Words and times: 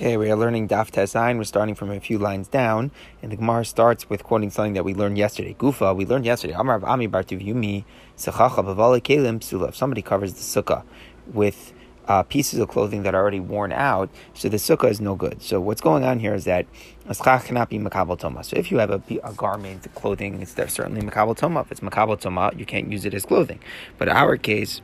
Okay, 0.00 0.16
we 0.16 0.30
are 0.30 0.36
learning 0.36 0.68
Daf 0.68 0.92
Tezayin. 0.92 1.38
We're 1.38 1.42
starting 1.42 1.74
from 1.74 1.90
a 1.90 1.98
few 1.98 2.18
lines 2.18 2.46
down, 2.46 2.92
and 3.20 3.32
the 3.32 3.36
Gemara 3.36 3.64
starts 3.64 4.08
with 4.08 4.22
quoting 4.22 4.48
something 4.48 4.74
that 4.74 4.84
we 4.84 4.94
learned 4.94 5.18
yesterday. 5.18 5.56
Gufa, 5.58 5.96
we 5.96 6.06
learned 6.06 6.24
yesterday. 6.24 6.54
Amar 6.56 6.80
Ami 6.84 7.08
Bartuv 7.08 7.44
Yumi 7.44 7.84
Sechacha 8.16 8.62
Bavale 8.62 9.00
Kelim 9.02 9.40
Psula. 9.40 9.70
If 9.70 9.74
somebody 9.74 10.00
covers 10.00 10.34
the 10.34 10.62
sukkah 10.62 10.84
with 11.26 11.72
uh, 12.06 12.22
pieces 12.22 12.60
of 12.60 12.68
clothing 12.68 13.02
that 13.02 13.16
are 13.16 13.20
already 13.20 13.40
worn 13.40 13.72
out, 13.72 14.08
so 14.34 14.48
the 14.48 14.58
sukkah 14.58 14.88
is 14.88 15.00
no 15.00 15.16
good. 15.16 15.42
So 15.42 15.60
what's 15.60 15.80
going 15.80 16.04
on 16.04 16.20
here 16.20 16.32
is 16.32 16.44
that 16.44 16.66
aschach 17.08 17.46
cannot 17.46 17.68
be 17.68 17.80
makabel 17.80 18.16
toma. 18.16 18.44
So 18.44 18.56
if 18.56 18.70
you 18.70 18.78
have 18.78 18.90
a, 18.90 19.02
a 19.24 19.32
garment, 19.32 19.92
clothing, 19.96 20.40
it's 20.40 20.54
certainly 20.72 21.00
makabel 21.00 21.36
toma. 21.36 21.62
If 21.62 21.72
it's 21.72 21.80
makabel 21.80 22.20
toma, 22.20 22.52
you 22.56 22.66
can't 22.66 22.92
use 22.92 23.04
it 23.04 23.14
as 23.14 23.26
clothing. 23.26 23.58
But 23.98 24.08
our 24.08 24.36
case, 24.36 24.80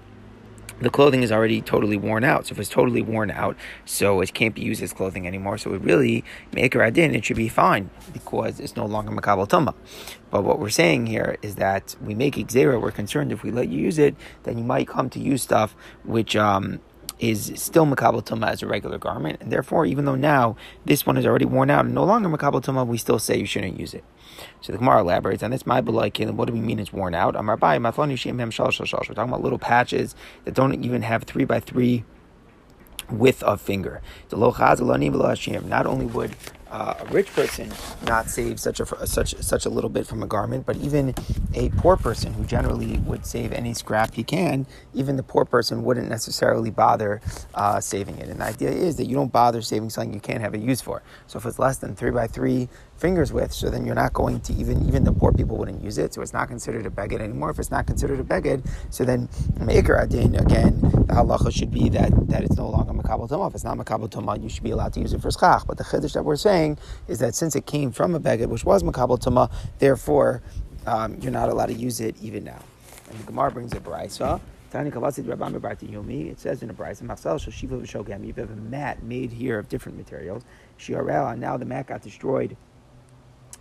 the 0.81 0.91
clothing 0.91 1.23
is 1.23 1.33
already 1.33 1.61
totally 1.61 1.97
worn 1.97 2.25
out. 2.25 2.47
So 2.47 2.53
if 2.53 2.59
it's 2.59 2.69
totally 2.69 3.03
worn 3.03 3.31
out, 3.31 3.57
so 3.85 4.21
it 4.21 4.35
can't 4.35 4.55
be 4.55 4.63
used 4.63 4.83
as 4.83 4.93
clothing 4.93 5.27
anymore. 5.27 5.59
So 5.59 5.73
it 5.75 5.81
really 5.83 6.25
make 6.53 6.75
a 6.75 6.79
radin, 6.79 7.15
it 7.15 7.25
should 7.25 7.37
be 7.37 7.49
fine 7.49 7.91
because 8.13 8.61
it's 8.61 8.77
no 8.77 8.87
longer 8.87 9.13
makabel 9.13 9.49
tuma. 9.49 9.75
But 10.31 10.45
what 10.45 10.59
we're 10.59 10.71
saying 10.71 11.07
here 11.07 11.37
is 11.43 11.57
that 11.57 11.95
we 12.03 12.15
make 12.15 12.35
xera. 12.35 12.81
We're 12.81 12.91
concerned 12.91 13.33
if 13.33 13.43
we 13.43 13.51
let 13.51 13.69
you 13.69 13.79
use 13.79 13.99
it, 13.99 14.17
then 14.43 14.59
you 14.59 14.65
might 14.65 14.89
come 14.89 15.09
to 15.11 15.21
use 15.21 15.43
stuff 15.43 15.77
which 16.05 16.35
um, 16.37 16.81
is 17.19 17.53
still 17.57 17.87
makabel 17.87 18.25
tuma 18.25 18.49
as 18.49 18.63
a 18.63 18.67
regular 18.67 18.99
garment, 18.99 19.41
and 19.41 19.53
therefore, 19.53 19.87
even 19.87 20.05
though 20.05 20.15
now 20.15 20.57
this 20.85 21.07
one 21.07 21.17
is 21.17 21.25
already 21.25 21.45
worn 21.45 21.71
out 21.71 21.85
and 21.85 21.95
no 21.95 22.05
longer 22.05 22.29
makabel 22.29 22.63
tuma, 22.63 22.87
we 22.87 22.99
still 22.99 23.19
say 23.19 23.39
you 23.39 23.47
shouldn't 23.47 23.79
use 23.79 23.95
it. 23.95 24.05
So 24.61 24.73
the 24.73 24.79
Gemara 24.79 25.01
elaborates 25.01 25.43
on 25.43 25.51
this. 25.53 25.65
My 25.65 25.81
Kalim, 25.81 26.33
what 26.33 26.47
do 26.47 26.53
we 26.53 26.61
mean 26.61 26.81
it's 26.81 26.93
worn 26.93 27.15
out? 27.15 27.35
We're 27.35 27.53
talking 27.53 29.29
about 29.29 29.43
little 29.43 29.59
patches 29.59 30.15
that 30.45 30.55
don't 30.55 30.85
even 30.85 31.03
have 31.03 31.23
three 31.23 31.45
by 31.45 31.61
three 31.61 32.05
width 33.11 33.43
of 33.43 33.61
finger. 33.61 34.01
Not 34.33 34.81
only 35.87 36.07
would 36.07 36.35
uh, 36.75 36.95
a 36.99 37.05
rich 37.13 37.33
person 37.35 37.71
not 38.05 38.29
save 38.29 38.59
such 38.59 38.81
a 38.81 39.07
such 39.07 39.37
such 39.37 39.65
a 39.65 39.69
little 39.69 39.89
bit 39.89 40.09
from 40.09 40.25
a 40.25 40.27
garment, 40.27 40.67
but 40.67 40.77
even 40.79 41.15
a 41.55 41.69
poor 41.77 41.97
person 41.97 42.35
who 42.35 42.45
generally 42.45 42.99
would 43.07 43.25
save 43.25 43.53
any 43.53 43.73
scrap 43.73 44.13
he 44.13 44.25
can, 44.25 44.67
even 44.93 45.15
the 45.15 45.23
poor 45.23 45.45
person 45.45 45.85
wouldn't 45.85 46.09
necessarily 46.09 46.71
bother 46.71 47.21
uh, 47.55 47.81
saving 47.81 48.19
it. 48.19 48.29
And 48.29 48.41
the 48.41 48.45
idea 48.45 48.71
is 48.71 48.97
that 48.97 49.07
you 49.07 49.15
don't 49.15 49.31
bother 49.31 49.63
saving 49.63 49.91
something 49.91 50.13
you 50.13 50.19
can't 50.19 50.41
have 50.41 50.53
a 50.53 50.59
use 50.59 50.81
for. 50.81 51.05
So 51.29 51.39
if 51.39 51.47
it's 51.47 51.61
less 51.61 51.79
than 51.79 51.95
three 51.95 52.11
by 52.11 52.27
three 52.27 52.69
fingers 53.05 53.35
with, 53.35 53.53
so 53.53 53.69
then 53.69 53.85
you're 53.85 53.95
not 53.95 54.15
going 54.15 54.41
to 54.41 54.55
even 54.55 54.89
even 54.89 55.05
the 55.05 55.13
poor 55.13 55.31
people 55.31 55.59
wouldn't 55.59 55.85
use 55.85 55.99
it. 55.99 56.15
So 56.15 56.23
it's 56.23 56.33
not 56.33 56.49
considered 56.49 56.87
a 56.87 56.91
beged 56.91 57.21
anymore. 57.21 57.51
If 57.51 57.59
it's 57.59 57.71
not 57.71 57.87
considered 57.87 58.19
a 58.19 58.25
beged, 58.25 58.67
so 58.89 59.05
then 59.05 59.29
maker 59.61 59.95
adin 59.97 60.35
again, 60.37 60.81
the 60.81 61.13
halacha 61.13 61.53
should 61.55 61.71
be 61.71 61.91
that 61.91 62.11
that 62.29 62.45
it's 62.45 62.57
no 62.57 62.67
longer 62.67 62.95
makabel 62.95 63.29
toma. 63.29 63.49
If 63.49 63.55
it's 63.57 63.63
not 63.63 63.77
makabel 63.77 64.11
toma, 64.11 64.39
you 64.39 64.49
should 64.49 64.63
be 64.63 64.71
allowed 64.71 64.95
to 64.95 65.01
use 65.01 65.13
it 65.13 65.21
for 65.21 65.31
schach. 65.31 65.67
But 65.67 65.77
the 65.77 65.85
chiddush 65.85 66.15
that 66.15 66.25
we're 66.25 66.37
saying 66.37 66.79
is 67.07 67.19
that 67.19 67.35
since 67.35 67.55
it 67.55 67.67
came 67.67 67.93
from 67.93 68.15
a 68.15 68.21
beged, 68.21 68.49
which 68.49 68.65
was 68.65 68.83
makabel 68.83 69.21
toma, 69.21 69.51
therefore 69.81 70.41
um, 70.87 71.19
you're 71.21 71.31
not 71.31 71.51
allowed 71.51 71.67
to 71.67 71.75
use 71.75 72.01
it 72.01 72.17
even 72.23 72.43
now. 72.43 72.63
And 73.11 73.19
the 73.19 73.25
Gemara 73.25 73.51
brings 73.51 73.75
a 73.75 73.81
brisa. 73.81 74.41
It 74.73 76.41
says 76.41 76.63
in 76.63 76.71
a 76.71 76.75
brisa, 76.75 77.03
you 78.27 78.35
have 78.35 78.51
a 78.51 78.57
mat 78.57 79.03
made 79.03 79.31
here 79.31 79.59
of 79.59 79.69
different 79.69 79.99
materials. 79.99 80.43
Shira 80.79 81.37
now 81.37 81.59
the 81.59 81.67
mat 81.67 81.87
got 81.87 82.01
destroyed 82.01 82.57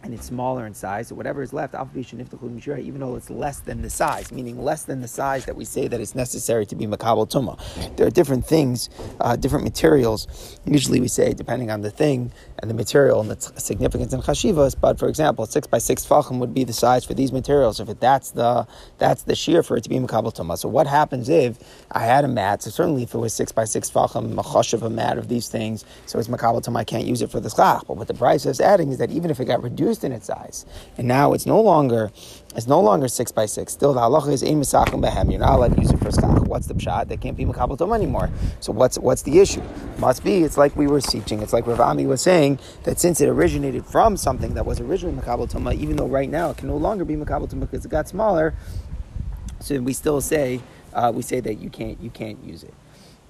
and 0.04 0.14
it's 0.14 0.26
smaller 0.26 0.68
in 0.68 0.73
size, 0.73 1.08
so 1.08 1.16
whatever 1.16 1.42
is 1.42 1.54
left, 1.54 1.73
even 1.73 3.00
though 3.00 3.16
it's 3.16 3.30
less 3.30 3.59
than 3.59 3.82
the 3.82 3.90
size, 3.90 4.32
meaning 4.32 4.62
less 4.62 4.84
than 4.84 5.00
the 5.00 5.08
size 5.08 5.46
that 5.46 5.56
we 5.56 5.64
say 5.64 5.88
that 5.88 6.02
it's 6.02 6.14
necessary 6.14 6.66
to 6.66 6.76
be 6.76 6.86
makabel 6.86 7.30
tuma. 7.30 7.58
There 7.96 8.06
are 8.06 8.12
different 8.12 8.46
things, 8.46 8.90
uh, 9.22 9.38
different 9.38 9.64
materials. 9.64 10.59
Usually 10.66 11.00
we 11.00 11.08
say, 11.08 11.34
depending 11.34 11.72
on 11.72 11.81
the 11.81 11.90
thing 11.90 12.34
and 12.59 12.70
the 12.70 12.74
material 12.74 13.22
and 13.22 13.31
the 13.31 13.59
significance 13.59 14.14
in 14.14 14.22
chashivas, 14.22 14.76
but 14.80 15.00
for 15.00 15.08
example, 15.08 15.46
six 15.46 15.68
by 15.68 15.78
six 15.78 16.06
fachim 16.06 16.40
would 16.40 16.54
be 16.54 16.66
the 16.66 16.74
size 16.74 17.06
for 17.06 17.14
these 17.14 17.31
materials. 17.31 17.80
If 17.80 17.88
it, 17.88 18.02
that's 18.02 18.31
the 18.31 18.68
that's 18.97 19.24
the 19.24 19.36
shear 19.36 19.63
for 19.63 19.78
it 19.78 19.84
to 19.84 19.90
be 19.90 19.96
makabel 19.96 20.36
tuma. 20.36 20.58
So 20.58 20.68
what 20.68 20.86
happens 20.86 21.30
if 21.30 21.58
I 21.92 22.00
had 22.00 22.25
a 22.25 22.28
mat? 22.28 22.62
So 22.63 22.72
certainly 22.72 23.03
if 23.03 23.13
it 23.13 23.18
was 23.18 23.34
six 23.34 23.53
by 23.53 23.63
six 23.63 23.90
fachim, 23.90 24.38
a 24.38 24.75
of 24.75 24.84
a 24.84 24.90
mat 24.90 25.18
of 25.18 25.30
these 25.30 25.47
things, 25.47 25.86
so 26.06 26.19
it's 26.19 26.28
makabel 26.28 26.62
tuma, 26.62 26.78
I 26.78 26.84
can't 26.84 27.06
use 27.06 27.22
it 27.22 27.31
for 27.31 27.40
the 27.40 27.50
schach. 27.50 27.84
But 27.88 27.96
what 27.96 28.08
the 28.08 28.13
price 28.13 28.46
is 28.46 28.59
adding 28.59 28.92
is 28.92 28.97
that 28.97 29.12
even 29.12 29.31
if 29.31 29.40
it 29.40 29.46
got 29.46 29.63
reduced 29.63 29.93
in 30.02 30.14
its 30.14 30.28
size, 30.28 30.66
and 30.98 31.08
now 31.08 31.34
it's 31.34 31.46
no 31.46 31.59
longer 31.59 32.12
it's 32.56 32.68
no 32.68 32.80
longer 32.80 33.08
six 33.08 33.31
by 33.31 33.46
six. 33.48 33.74
Still, 33.74 33.94
the 33.94 34.00
halacha 34.00 34.31
is 34.31 34.44
ein 34.44 34.62
misachim 34.62 35.04
behem. 35.04 35.30
You're 35.31 35.40
not 35.40 35.56
allowed 35.56 35.76
to 35.76 35.81
use 35.81 35.92
it 35.92 35.98
for 35.98 36.09
skach. 36.09 36.48
What's 36.48 36.68
the 36.68 36.76
pshat? 36.76 37.08
They 37.08 37.18
can't 37.18 37.36
be 37.36 37.46
makabel 37.46 37.78
tom 37.78 37.94
anymore. 37.94 38.30
So 38.59 38.72
what's 38.72 38.98
what's 38.98 39.24
the 39.24 39.40
issue? 39.40 39.64
Must 39.98 40.24
be. 40.24 40.44
It's 40.44 40.58
like 40.58 40.76
we 40.76 40.88
were 40.88 41.02
teaching. 41.02 41.42
It's 41.42 41.52
like 41.52 41.68
Rav 41.68 41.81
Ami 41.81 42.06
was 42.06 42.22
saying 42.22 42.59
that 42.84 43.00
since 43.00 43.20
it 43.22 43.28
originated 43.28 43.86
from 43.86 44.18
something 44.18 44.54
that 44.54 44.66
was 44.66 44.80
originally 44.80 45.20
makabel 45.20 45.50
toma, 45.50 45.74
even 45.74 45.96
though 45.96 46.08
right 46.08 46.30
now 46.30 46.52
it 46.52 46.58
can 46.58 46.68
no 46.68 46.78
longer 46.78 47.04
be 47.04 47.16
makabel 47.16 47.50
toma 47.50 47.66
because 47.66 47.86
it 47.86 47.90
got 47.90 48.08
smaller, 48.08 48.54
so 49.60 49.80
we 49.80 49.94
still 49.94 50.22
say 50.22 50.62
uh, 50.94 51.12
we 51.14 51.22
say 51.24 51.40
that 51.40 51.56
you 51.56 51.70
can't 51.70 52.00
you 52.02 52.10
can't 52.10 52.44
use 52.44 52.64
it. 52.64 52.74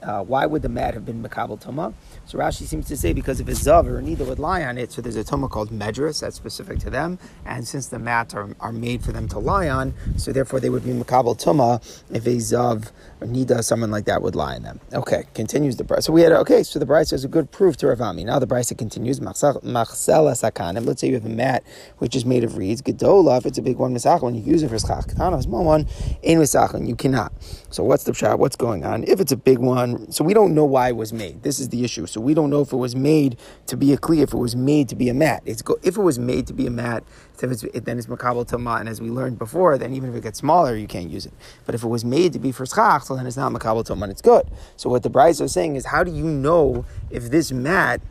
Uh, 0.04 0.24
why 0.24 0.46
would 0.46 0.62
the 0.62 0.70
mat 0.70 0.94
have 0.94 1.06
been 1.06 1.24
makabel 1.24 1.62
Tuma? 1.62 1.94
So 2.26 2.38
Rashi 2.38 2.64
seems 2.64 2.88
to 2.88 2.98
say 2.98 3.14
because 3.14 3.40
if 3.40 3.48
a 3.48 3.52
zav 3.52 3.88
or 3.88 4.02
nida 4.02 4.28
would 4.28 4.40
lie 4.40 4.64
on 4.64 4.78
it, 4.78 4.92
so 4.92 5.02
there's 5.02 5.16
a 5.16 5.24
Tuma 5.24 5.50
called 5.50 5.70
medras 5.70 6.22
that's 6.22 6.36
specific 6.36 6.80
to 6.80 6.90
them, 6.90 7.20
and 7.46 7.68
since 7.68 7.88
the 7.88 8.00
mats 8.00 8.34
are, 8.34 8.50
are 8.60 8.74
made 8.74 9.04
for 9.04 9.12
them 9.12 9.28
to 9.30 9.40
lie 9.40 9.70
on, 9.70 9.94
so 10.18 10.32
therefore 10.32 10.60
they 10.60 10.70
would 10.70 10.84
be 10.84 10.92
makabel 10.92 11.40
Tuma 11.40 11.82
if 12.12 12.26
a 12.26 12.36
zav 12.38 12.92
nida, 13.26 13.64
someone 13.64 13.92
like 13.92 14.06
that, 14.06 14.22
would 14.22 14.36
lie 14.36 14.56
in 14.56 14.64
them. 14.64 14.80
Okay, 14.94 15.26
continues 15.34 15.78
the 15.78 15.84
price. 15.84 16.06
So 16.06 16.14
we 16.14 16.22
had 16.22 16.32
okay, 16.32 16.64
so 16.64 16.80
the 16.80 16.86
price 16.86 17.12
is 17.12 17.24
a 17.24 17.28
good 17.28 17.52
proof 17.52 17.78
to 17.78 17.88
Rav 17.88 18.02
Ami. 18.02 18.24
Now 18.24 18.40
the 18.40 18.48
price 18.48 18.72
continues. 18.74 19.20
Machsela 19.20 19.62
sakanim. 19.62 20.86
Let's 20.86 21.02
say 21.02 21.08
you 21.08 21.16
have 21.16 21.26
a 21.26 21.30
mat 21.30 21.64
which 21.98 22.16
is 22.16 22.26
made 22.26 22.44
of 22.44 22.58
reeds. 22.58 22.82
Gedola, 22.82 23.38
if 23.38 23.46
it's 23.46 23.58
a 23.58 23.62
big 23.62 23.78
one, 23.78 23.94
misach 23.94 24.22
when 24.22 24.36
you 24.36 24.42
use 24.42 24.64
it 24.64 24.70
for 24.70 24.80
schach. 24.80 25.08
Katana, 25.08 25.42
small 25.42 25.64
one, 25.64 25.88
in 26.22 26.40
misach, 26.40 26.74
and 26.74 26.88
you 26.88 26.96
cannot. 26.96 27.32
So 27.70 27.84
what's 27.84 28.04
the 28.04 28.14
shot? 28.14 28.40
What's 28.40 28.56
going 28.56 28.86
on? 28.86 29.04
If 29.04 29.20
it's 29.20 29.32
a 29.32 29.38
big 29.38 29.60
one 29.60 30.12
so 30.12 30.24
we 30.24 30.34
don't 30.34 30.54
know 30.54 30.66
why 30.66 30.90
it 30.90 30.96
was 30.96 31.14
made. 31.14 31.44
This 31.44 31.60
is 31.60 31.70
the 31.70 31.84
issue. 31.84 32.06
So 32.06 32.22
we 32.22 32.34
don't 32.34 32.50
know 32.50 32.62
if 32.62 32.72
it 32.72 32.78
was 32.78 32.96
made 32.96 33.38
to 33.68 33.78
be 33.78 33.94
a 33.94 33.98
kli, 33.98 34.22
if 34.22 34.34
it 34.34 34.38
was 34.38 34.56
made 34.56 34.90
to 34.90 34.96
be 34.96 35.10
a 35.10 35.14
mat. 35.14 35.44
It's 35.46 35.62
go, 35.62 35.78
if 35.84 35.98
it 35.98 36.02
was 36.02 36.20
made 36.20 36.48
to 36.48 36.54
be 36.54 36.68
a 36.68 36.72
mat, 36.72 37.04
then 37.40 37.52
it's, 37.52 37.62
then 37.62 37.98
it's 37.98 38.08
makabel 38.08 38.48
tama. 38.48 38.76
And 38.76 38.88
as 38.88 39.02
we 39.02 39.10
learned 39.10 39.40
before, 39.40 39.78
then 39.78 39.94
even 39.94 40.10
if 40.10 40.16
it 40.16 40.24
gets 40.24 40.40
smaller, 40.40 40.76
you 40.76 40.88
can't 40.88 41.10
use 41.10 41.26
it. 41.26 41.34
But 41.66 41.76
if 41.76 41.84
it 41.84 41.88
was 41.88 42.06
made 42.06 42.34
to 42.34 42.40
be 42.40 42.52
for 42.52 42.66
schach, 42.66 43.06
then 43.16 43.28
it's 43.28 43.38
not 43.38 43.52
makabel 43.52 43.86
tama 43.86 44.04
and 44.04 44.12
it's 44.12 44.22
good. 44.22 44.48
So 44.76 44.90
what 44.90 45.04
the 45.04 45.10
Brisa 45.10 45.42
is 45.42 45.54
saying 45.54 45.76
is, 45.76 45.86
how 45.86 46.04
do 46.04 46.12
you 46.12 46.26
know 46.26 46.86
if 47.10 47.30
this 47.30 47.52
mat 47.52 48.02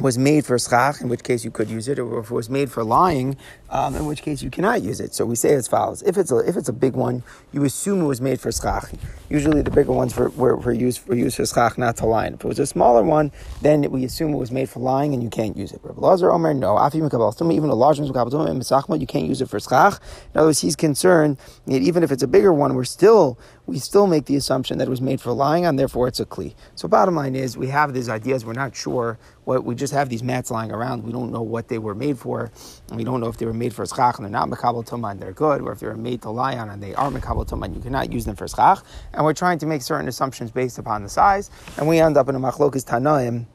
was 0.00 0.18
made 0.18 0.46
for 0.46 0.58
schach, 0.58 1.00
in 1.00 1.08
which 1.08 1.22
case 1.22 1.44
you 1.44 1.50
could 1.50 1.68
use 1.68 1.88
it, 1.88 1.98
or 1.98 2.20
if 2.20 2.30
it 2.30 2.34
was 2.34 2.48
made 2.48 2.70
for 2.70 2.82
lying, 2.84 3.36
um, 3.70 3.94
in 3.94 4.06
which 4.06 4.22
case 4.22 4.42
you 4.42 4.50
cannot 4.50 4.82
use 4.82 5.00
it. 5.00 5.14
So 5.14 5.24
we 5.26 5.36
say 5.36 5.52
as 5.54 5.68
follows: 5.68 6.02
if 6.02 6.16
it's 6.16 6.32
a, 6.32 6.38
if 6.38 6.56
it's 6.56 6.68
a 6.68 6.72
big 6.72 6.94
one, 6.94 7.22
you 7.52 7.64
assume 7.64 8.00
it 8.00 8.06
was 8.06 8.20
made 8.20 8.40
for 8.40 8.50
schach. 8.50 8.90
Usually 9.28 9.62
the 9.62 9.70
bigger 9.70 9.92
ones 9.92 10.16
were, 10.16 10.30
were, 10.30 10.72
used 10.72 11.00
for 11.00 11.14
use 11.14 11.36
for 11.36 11.46
schach, 11.46 11.78
not 11.78 11.96
to 11.98 12.06
lie. 12.06 12.26
If 12.26 12.34
it 12.34 12.44
was 12.44 12.58
a 12.58 12.66
smaller 12.66 13.02
one, 13.02 13.30
then 13.62 13.90
we 13.90 14.04
assume 14.04 14.34
it 14.34 14.38
was 14.38 14.50
made 14.50 14.68
for 14.68 14.80
lying, 14.80 15.14
and 15.14 15.22
you 15.22 15.30
can't 15.30 15.56
use 15.56 15.72
it. 15.72 15.80
Rabbi 15.82 16.00
Lazar 16.00 16.30
Omer, 16.30 16.54
no. 16.54 16.78
Even 16.92 17.70
a 17.70 17.74
large 17.74 17.98
one, 17.98 19.00
you 19.00 19.06
can't 19.06 19.26
use 19.26 19.40
it 19.40 19.48
for 19.48 19.60
schach. 19.60 19.94
In 20.34 20.38
other 20.38 20.48
words, 20.48 20.60
he's 20.60 20.76
concerned 20.76 21.38
that 21.66 21.82
even 21.82 22.02
if 22.02 22.10
it's 22.10 22.22
a 22.22 22.28
bigger 22.28 22.52
one, 22.52 22.74
we're 22.74 22.84
still 22.84 23.38
we 23.70 23.78
still 23.78 24.08
make 24.08 24.24
the 24.24 24.34
assumption 24.34 24.78
that 24.78 24.88
it 24.88 24.90
was 24.90 25.00
made 25.00 25.20
for 25.20 25.32
lying 25.32 25.64
on, 25.64 25.76
therefore 25.76 26.08
it's 26.08 26.18
a 26.18 26.26
kli. 26.26 26.56
So 26.74 26.88
bottom 26.88 27.14
line 27.14 27.36
is 27.36 27.56
we 27.56 27.68
have 27.68 27.94
these 27.94 28.08
ideas, 28.08 28.44
we're 28.44 28.52
not 28.52 28.74
sure 28.74 29.16
what 29.44 29.64
we 29.64 29.76
just 29.76 29.92
have 29.92 30.08
these 30.08 30.24
mats 30.24 30.50
lying 30.50 30.72
around. 30.72 31.04
We 31.04 31.12
don't 31.12 31.30
know 31.30 31.42
what 31.42 31.68
they 31.68 31.78
were 31.78 31.94
made 31.94 32.18
for, 32.18 32.50
and 32.88 32.96
we 32.96 33.04
don't 33.04 33.20
know 33.20 33.28
if 33.28 33.36
they 33.36 33.46
were 33.46 33.52
made 33.52 33.72
for 33.72 33.86
schach 33.86 34.16
and 34.16 34.24
they're 34.24 34.32
not 34.32 34.48
makabel 34.48 34.84
toma 34.84 35.08
and 35.08 35.20
they're 35.20 35.32
good, 35.32 35.60
or 35.60 35.70
if 35.70 35.78
they 35.78 35.86
were 35.86 35.96
made 35.96 36.20
to 36.22 36.30
lie 36.30 36.58
on 36.58 36.68
and 36.68 36.82
they 36.82 36.96
are 36.96 37.12
makabel 37.12 37.46
toma 37.46 37.66
and 37.66 37.76
you 37.76 37.80
cannot 37.80 38.12
use 38.12 38.24
them 38.24 38.34
for 38.34 38.48
schach. 38.48 38.80
And 39.14 39.24
we're 39.24 39.34
trying 39.34 39.60
to 39.60 39.66
make 39.66 39.82
certain 39.82 40.08
assumptions 40.08 40.50
based 40.50 40.78
upon 40.78 41.04
the 41.04 41.08
size, 41.08 41.48
and 41.76 41.86
we 41.86 42.00
end 42.00 42.16
up 42.16 42.28
in 42.28 42.34
a 42.34 42.40
machlokas 42.40 42.84
tanaim 42.84 43.46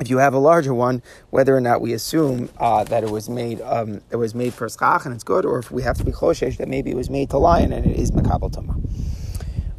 if 0.00 0.08
you 0.08 0.18
have 0.18 0.32
a 0.32 0.38
larger 0.38 0.72
one, 0.72 1.02
whether 1.30 1.56
or 1.56 1.60
not 1.60 1.80
we 1.80 1.92
assume 1.92 2.48
uh, 2.58 2.84
that 2.84 3.02
it 3.02 3.10
was 3.10 3.28
made 3.28 3.60
um, 3.60 4.00
it 4.10 4.16
was 4.16 4.34
made 4.34 4.54
for 4.54 4.68
schach 4.70 5.04
and 5.04 5.14
it's 5.14 5.24
good, 5.24 5.44
or 5.44 5.58
if 5.58 5.70
we 5.70 5.82
have 5.82 5.98
to 5.98 6.04
be 6.04 6.12
choshesh 6.12 6.56
that 6.56 6.68
maybe 6.68 6.90
it 6.90 6.96
was 6.96 7.10
made 7.10 7.28
to 7.30 7.36
lion 7.36 7.74
and 7.74 7.84
it 7.84 7.98
is 7.98 8.10
makabel 8.10 8.50
toma. 8.50 8.77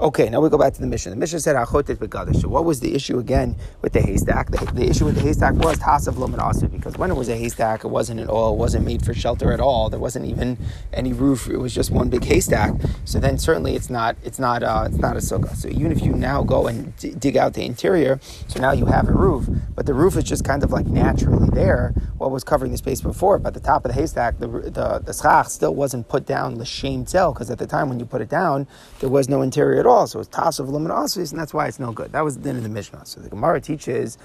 Okay, 0.02 0.30
now 0.30 0.40
we 0.40 0.48
go 0.48 0.58
back 0.58 0.72
to 0.72 0.80
the 0.80 0.88
Mishnah. 0.88 1.10
The 1.10 1.18
Mishnah 1.18 1.42
said 1.42 1.58
achotet 1.58 1.98
begadish. 1.98 2.40
So 2.42 2.48
what 2.48 2.64
was 2.64 2.80
the 2.80 2.96
issue 2.96 3.20
again 3.20 3.58
with 3.82 3.92
the 3.92 4.00
haystack? 4.02 4.50
The, 4.50 4.64
the 4.72 4.90
issue 4.90 5.04
with 5.04 5.16
the 5.16 5.22
haystack 5.22 5.56
was 5.56 5.78
tasav 5.78 6.14
lomanasa 6.14 6.72
because 6.72 6.98
when 6.98 7.12
it 7.12 7.16
was 7.16 7.28
a 7.28 7.36
haystack, 7.36 7.84
it 7.84 7.90
wasn't 7.90 8.22
at 8.22 8.30
all. 8.30 8.54
It 8.54 8.60
wasn't 8.60 8.86
made 8.86 9.04
for 9.04 9.14
shelter 9.14 9.52
at 9.52 9.60
all. 9.60 9.90
There 9.90 10.00
wasn't 10.00 10.28
even 10.28 10.58
any 10.94 11.12
roof. 11.12 11.50
It 11.50 11.58
was 11.58 11.76
just 11.76 11.92
one 11.92 12.08
big 12.08 12.24
haystack. 12.24 12.76
So 13.04 13.20
then 13.20 13.38
certainly 13.38 13.76
it's 13.76 13.90
not 13.90 14.16
it's 14.24 14.40
not 14.40 14.64
uh, 14.64 14.86
it's 14.88 15.00
not 15.00 15.18
a 15.18 15.20
sukkah. 15.20 15.54
So 15.54 15.68
even 15.68 15.92
if 15.92 16.02
you 16.02 16.14
now 16.14 16.44
go 16.44 16.68
and 16.68 16.96
d- 16.96 17.14
dig 17.20 17.36
out 17.36 17.56
the 17.56 17.66
interior, 17.66 18.22
so 18.48 18.62
now 18.62 18.72
you 18.72 18.86
have 18.86 19.10
a 19.10 19.14
roof, 19.14 19.50
but 19.76 19.86
the 19.86 19.94
roof 19.94 20.16
is 20.16 20.24
just 20.24 20.46
kind 20.46 20.64
of 20.64 20.72
like 20.72 20.86
naturally 20.86 21.50
there. 21.50 21.94
What 22.18 22.32
was 22.32 22.46
covering 22.46 22.72
the 22.72 22.78
space 22.78 23.02
before, 23.02 23.38
but 23.38 23.54
the 23.54 23.60
top 23.60 23.84
of 23.84 23.92
the 23.92 24.00
haystack, 24.00 24.40
the 24.40 24.48
the, 24.48 25.02
the 25.04 25.12
schach 25.12 25.48
still 25.50 25.76
wasn't 25.76 26.08
put 26.08 26.26
down 26.26 26.58
the 26.58 26.66
shame 26.66 27.06
cell 27.06 27.34
because 27.34 27.52
at 27.52 27.58
the 27.58 27.68
time 27.68 27.90
when 27.90 28.00
you 28.00 28.06
put 28.06 28.22
it 28.22 28.30
down, 28.30 28.66
there 29.02 29.10
was 29.10 29.28
no 29.28 29.42
interior 29.42 29.82
at 29.82 29.86
all 29.86 29.89
all. 29.90 30.08
So 30.08 30.20
it's 30.20 30.30
tas 30.30 30.60
of 30.60 30.70
lumen 30.70 30.92
asis, 30.92 31.32
and 31.32 31.40
that's 31.40 31.54
why 31.54 31.68
it's 31.68 31.80
no 31.80 31.92
good. 31.92 32.12
That 32.12 32.24
was 32.24 32.38
the 32.38 32.44
din 32.44 32.58
of 32.58 32.64
the 32.64 32.70
Mishnah. 32.70 33.06
So 33.06 33.22
the 33.22 33.30
Gemara 33.30 33.62
teaches. 33.62 34.18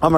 This 0.00 0.14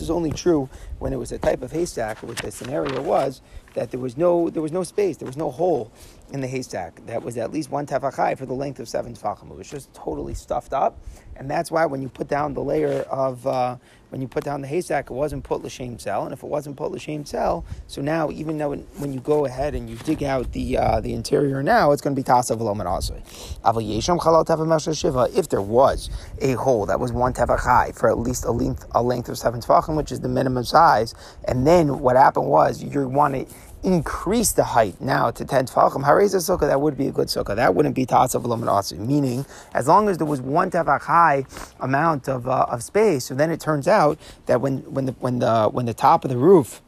is 0.00 0.10
only 0.10 0.32
true 0.32 0.70
when 1.00 1.12
it 1.12 1.18
was 1.18 1.32
a 1.32 1.38
type 1.38 1.60
of 1.60 1.70
haystack, 1.70 2.22
which 2.22 2.40
the 2.40 2.50
scenario 2.50 3.02
was 3.02 3.42
that 3.74 3.90
there 3.90 4.00
was 4.00 4.16
no 4.16 4.48
there 4.48 4.62
was 4.62 4.72
no 4.72 4.82
space, 4.84 5.18
there 5.18 5.26
was 5.26 5.36
no 5.36 5.50
hole 5.50 5.92
in 6.32 6.40
the 6.40 6.46
haystack 6.46 7.04
that 7.04 7.22
was 7.22 7.36
at 7.36 7.52
least 7.52 7.70
one 7.70 7.84
tefachai 7.84 8.38
for 8.38 8.46
the 8.46 8.54
length 8.54 8.80
of 8.80 8.88
seven 8.88 9.12
tefachim. 9.12 9.50
It 9.50 9.56
was 9.58 9.68
just 9.68 9.92
totally 9.92 10.32
stuffed 10.32 10.72
up, 10.72 10.98
and 11.36 11.50
that's 11.50 11.70
why 11.70 11.86
when 11.86 12.02
you 12.02 12.08
put 12.08 12.28
down 12.28 12.54
the 12.54 12.62
layer 12.62 13.02
of 13.10 13.46
uh, 13.46 13.76
when 14.14 14.20
you 14.20 14.28
put 14.28 14.44
down 14.44 14.60
the 14.60 14.68
haystack, 14.68 15.10
it 15.10 15.12
wasn't 15.12 15.42
put 15.42 15.64
l'shem 15.64 15.98
cell, 15.98 16.24
and 16.24 16.32
if 16.32 16.44
it 16.44 16.46
wasn't 16.46 16.76
put 16.76 16.92
l'shem 16.92 17.24
cell, 17.24 17.64
so 17.88 18.00
now 18.00 18.30
even 18.30 18.58
though 18.58 18.72
when 18.72 19.12
you 19.12 19.18
go 19.18 19.44
ahead 19.44 19.74
and 19.74 19.90
you 19.90 19.96
dig 19.96 20.22
out 20.22 20.52
the 20.52 20.78
uh, 20.78 21.00
the 21.00 21.12
interior 21.12 21.64
now, 21.64 21.90
it's 21.90 22.00
going 22.00 22.14
to 22.14 22.22
be 22.22 22.24
tasav 22.24 22.60
loman 22.60 22.86
also. 22.86 23.20
If 25.36 25.48
there 25.48 25.60
was 25.60 26.10
a 26.40 26.52
hole 26.52 26.86
that 26.86 27.00
was 27.00 27.12
one 27.12 27.32
tefach 27.32 27.58
high 27.58 27.90
for 27.92 28.08
at 28.08 28.18
least 28.18 28.44
a 28.44 28.52
length 28.52 28.86
a 28.92 29.02
length 29.02 29.28
of 29.28 29.36
seven 29.36 29.60
tefachim, 29.60 29.96
which 29.96 30.12
is 30.12 30.20
the 30.20 30.28
minimum 30.28 30.64
size, 30.64 31.14
and 31.48 31.66
then 31.66 31.98
what 31.98 32.14
happened 32.14 32.46
was 32.46 32.84
you 32.84 33.08
want 33.08 33.34
to 33.34 33.46
increase 33.84 34.52
the 34.52 34.64
height 34.64 35.00
now 35.00 35.30
to 35.30 35.44
10 35.44 35.66
tefachim, 35.66 36.04
hareza 36.04 36.36
sukkah, 36.36 36.66
that 36.66 36.80
would 36.80 36.96
be 36.96 37.06
a 37.08 37.12
good 37.12 37.28
sukkah. 37.28 37.54
That 37.54 37.74
wouldn't 37.74 37.94
be 37.94 38.06
ta'asav 38.06 38.42
asu. 38.42 38.98
Meaning, 38.98 39.44
as 39.74 39.86
long 39.86 40.08
as 40.08 40.18
there 40.18 40.26
was 40.26 40.40
one 40.40 40.70
tefach 40.70 41.02
high 41.02 41.44
amount 41.80 42.28
of, 42.28 42.48
uh, 42.48 42.66
of 42.68 42.82
space, 42.82 43.26
so 43.26 43.34
then 43.34 43.50
it 43.50 43.60
turns 43.60 43.86
out 43.86 44.18
that 44.46 44.60
when, 44.60 44.78
when, 44.92 45.06
the, 45.06 45.12
when, 45.12 45.38
the, 45.38 45.68
when 45.68 45.86
the 45.86 45.94
top 45.94 46.24
of 46.24 46.30
the 46.30 46.38
roof 46.38 46.82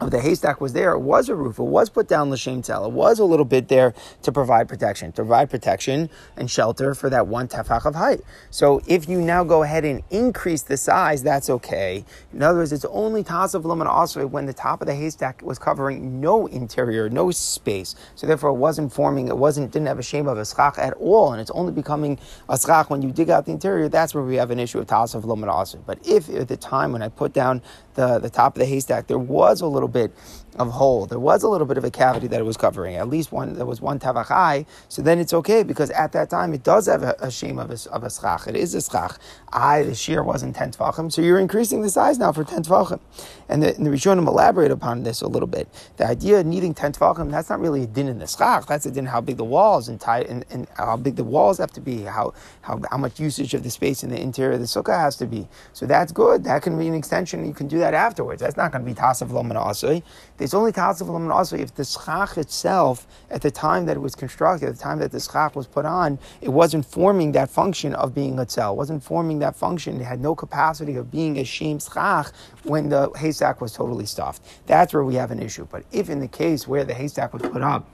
of 0.00 0.10
the 0.10 0.20
haystack 0.20 0.60
was 0.60 0.72
there, 0.72 0.92
it 0.92 1.00
was 1.00 1.28
a 1.28 1.34
roof, 1.34 1.58
it 1.58 1.62
was 1.62 1.88
put 1.88 2.08
down 2.08 2.30
l'shem 2.30 2.62
tel, 2.62 2.84
it 2.84 2.92
was 2.92 3.18
a 3.18 3.24
little 3.24 3.44
bit 3.44 3.68
there 3.68 3.94
to 4.22 4.32
provide 4.32 4.68
protection, 4.68 5.12
to 5.12 5.16
provide 5.16 5.50
protection 5.50 6.10
and 6.36 6.50
shelter 6.50 6.94
for 6.94 7.08
that 7.10 7.26
one 7.26 7.46
tefach 7.48 7.84
of 7.84 7.94
height. 7.94 8.20
So 8.50 8.82
if 8.86 9.08
you 9.08 9.20
now 9.20 9.44
go 9.44 9.62
ahead 9.62 9.84
and 9.84 10.02
increase 10.10 10.62
the 10.62 10.76
size, 10.76 11.22
that's 11.22 11.48
okay. 11.48 12.04
In 12.32 12.42
other 12.42 12.58
words, 12.58 12.72
it's 12.72 12.84
only 12.86 13.22
tasav 13.22 13.64
lumen 13.64 13.86
also 13.86 14.26
when 14.26 14.46
the 14.46 14.52
top 14.52 14.80
of 14.80 14.86
the 14.86 14.94
haystack 14.94 15.42
was 15.42 15.58
covering 15.58 16.20
no 16.20 16.46
interior, 16.46 17.08
no 17.08 17.30
space. 17.30 17.94
So 18.14 18.26
therefore, 18.26 18.50
it 18.50 18.54
wasn't 18.54 18.92
forming, 18.92 19.28
it 19.28 19.38
wasn't 19.38 19.72
didn't 19.72 19.88
have 19.88 19.98
a 19.98 20.02
shame 20.02 20.26
of 20.26 20.38
a 20.38 20.44
schach 20.44 20.78
at 20.78 20.94
all, 20.94 21.32
and 21.32 21.40
it's 21.40 21.50
only 21.52 21.72
becoming 21.72 22.18
a 22.48 22.58
schach 22.58 22.90
when 22.90 23.02
you 23.02 23.12
dig 23.12 23.30
out 23.30 23.46
the 23.46 23.52
interior. 23.52 23.88
That's 23.88 24.14
where 24.14 24.24
we 24.24 24.36
have 24.36 24.50
an 24.50 24.58
issue 24.58 24.78
of 24.78 24.86
tasav 24.86 25.24
lumen 25.24 25.48
also. 25.48 25.78
But 25.78 26.06
if 26.06 26.28
at 26.30 26.48
the 26.48 26.56
time 26.56 26.92
when 26.92 27.02
I 27.02 27.08
put 27.08 27.32
down 27.32 27.62
the, 27.94 28.18
the 28.18 28.30
top 28.30 28.56
of 28.56 28.60
the 28.60 28.66
haystack, 28.66 29.06
there 29.06 29.18
was 29.18 29.60
a 29.60 29.66
little 29.66 29.88
bit 29.88 30.12
of 30.56 30.70
hole. 30.70 31.06
There 31.06 31.18
was 31.18 31.42
a 31.42 31.48
little 31.48 31.66
bit 31.66 31.78
of 31.78 31.84
a 31.84 31.90
cavity 31.90 32.26
that 32.28 32.40
it 32.40 32.44
was 32.44 32.56
covering. 32.56 32.96
At 32.96 33.08
least 33.08 33.32
one, 33.32 33.54
there 33.54 33.66
was 33.66 33.80
one 33.80 33.98
tavachai. 33.98 34.66
So 34.88 35.02
then 35.02 35.18
it's 35.18 35.32
okay 35.34 35.62
because 35.62 35.90
at 35.90 36.12
that 36.12 36.30
time 36.30 36.52
it 36.54 36.62
does 36.62 36.86
have 36.86 37.02
a, 37.02 37.16
a 37.20 37.30
shame 37.30 37.58
of 37.58 37.70
a, 37.70 37.78
of 37.90 38.04
a 38.04 38.10
schach. 38.10 38.46
It 38.46 38.56
is 38.56 38.74
a 38.74 38.82
schach. 38.82 39.18
I, 39.52 39.82
the 39.82 39.94
shear 39.94 40.22
wasn't 40.22 40.56
10 40.56 40.72
tvachim. 40.72 41.12
So 41.12 41.22
you're 41.22 41.40
increasing 41.40 41.82
the 41.82 41.90
size 41.90 42.18
now 42.18 42.32
for 42.32 42.44
10 42.44 42.64
tvachim. 42.64 43.00
And 43.48 43.62
the, 43.62 43.74
and 43.74 43.86
the 43.86 43.90
Rishonim 43.90 44.26
elaborate 44.26 44.70
upon 44.70 45.02
this 45.02 45.20
a 45.22 45.28
little 45.28 45.46
bit. 45.46 45.68
The 45.96 46.06
idea 46.06 46.40
of 46.40 46.46
needing 46.46 46.74
10 46.74 46.92
tvachim, 46.92 47.30
that's 47.30 47.50
not 47.50 47.60
really 47.60 47.84
a 47.84 47.86
din 47.86 48.08
in 48.08 48.18
the 48.18 48.26
schach. 48.26 48.66
That's 48.66 48.86
a 48.86 48.90
din 48.90 49.06
how 49.06 49.20
big 49.20 49.36
the 49.36 49.44
walls 49.44 49.88
and, 49.88 50.00
tie, 50.00 50.22
and, 50.22 50.44
and 50.50 50.66
how 50.76 50.96
big 50.96 51.16
the 51.16 51.24
walls 51.24 51.58
have 51.58 51.72
to 51.72 51.80
be, 51.80 52.02
how, 52.02 52.32
how, 52.62 52.80
how 52.90 52.96
much 52.96 53.18
usage 53.18 53.54
of 53.54 53.62
the 53.62 53.70
space 53.70 54.02
in 54.02 54.10
the 54.10 54.20
interior 54.20 54.52
of 54.54 54.60
the 54.60 54.66
sukkah 54.66 54.98
has 54.98 55.16
to 55.16 55.26
be. 55.26 55.48
So 55.72 55.86
that's 55.86 56.12
good. 56.12 56.44
That 56.44 56.62
can 56.62 56.78
be 56.78 56.88
an 56.88 56.94
extension. 56.94 57.46
You 57.46 57.54
can 57.54 57.68
do 57.68 57.78
that 57.78 57.94
afterwards. 57.94 58.40
That's 58.40 58.56
not 58.56 58.72
going 58.72 58.84
to 58.84 58.90
be 58.90 58.94
tasav 58.94 59.28
lomana 59.28 59.66
asui. 59.66 60.02
It's 60.44 60.52
only 60.52 60.72
lomana 60.72 61.32
asui 61.32 61.60
if 61.60 61.74
the 61.74 61.86
schach 61.86 62.36
itself, 62.36 63.06
at 63.30 63.40
the 63.40 63.50
time 63.50 63.86
that 63.86 63.96
it 63.96 64.00
was 64.00 64.14
constructed, 64.14 64.68
at 64.68 64.76
the 64.76 64.82
time 64.82 64.98
that 64.98 65.10
the 65.10 65.18
schach 65.18 65.56
was 65.56 65.66
put 65.66 65.86
on, 65.86 66.18
it 66.42 66.50
wasn't 66.50 66.84
forming 66.84 67.32
that 67.32 67.48
function 67.48 67.94
of 67.94 68.14
being 68.14 68.38
a. 68.38 68.74
It 68.74 68.76
wasn't 68.76 69.02
forming 69.02 69.38
that 69.38 69.56
function. 69.56 69.98
It 69.98 70.04
had 70.04 70.20
no 70.20 70.34
capacity 70.34 70.96
of 70.96 71.10
being 71.10 71.38
a 71.38 71.44
shem 71.44 71.80
schach 71.80 72.30
when 72.64 72.90
the 72.90 73.10
haystack 73.16 73.62
was 73.62 73.72
totally 73.72 74.04
stuffed. 74.04 74.42
That's 74.66 74.92
where 74.92 75.02
we 75.02 75.14
have 75.14 75.30
an 75.30 75.40
issue. 75.40 75.66
But 75.70 75.86
if 75.92 76.10
in 76.10 76.20
the 76.20 76.28
case 76.28 76.68
where 76.68 76.84
the 76.84 76.92
haystack 76.92 77.32
was 77.32 77.40
put 77.40 77.62
up, 77.62 77.88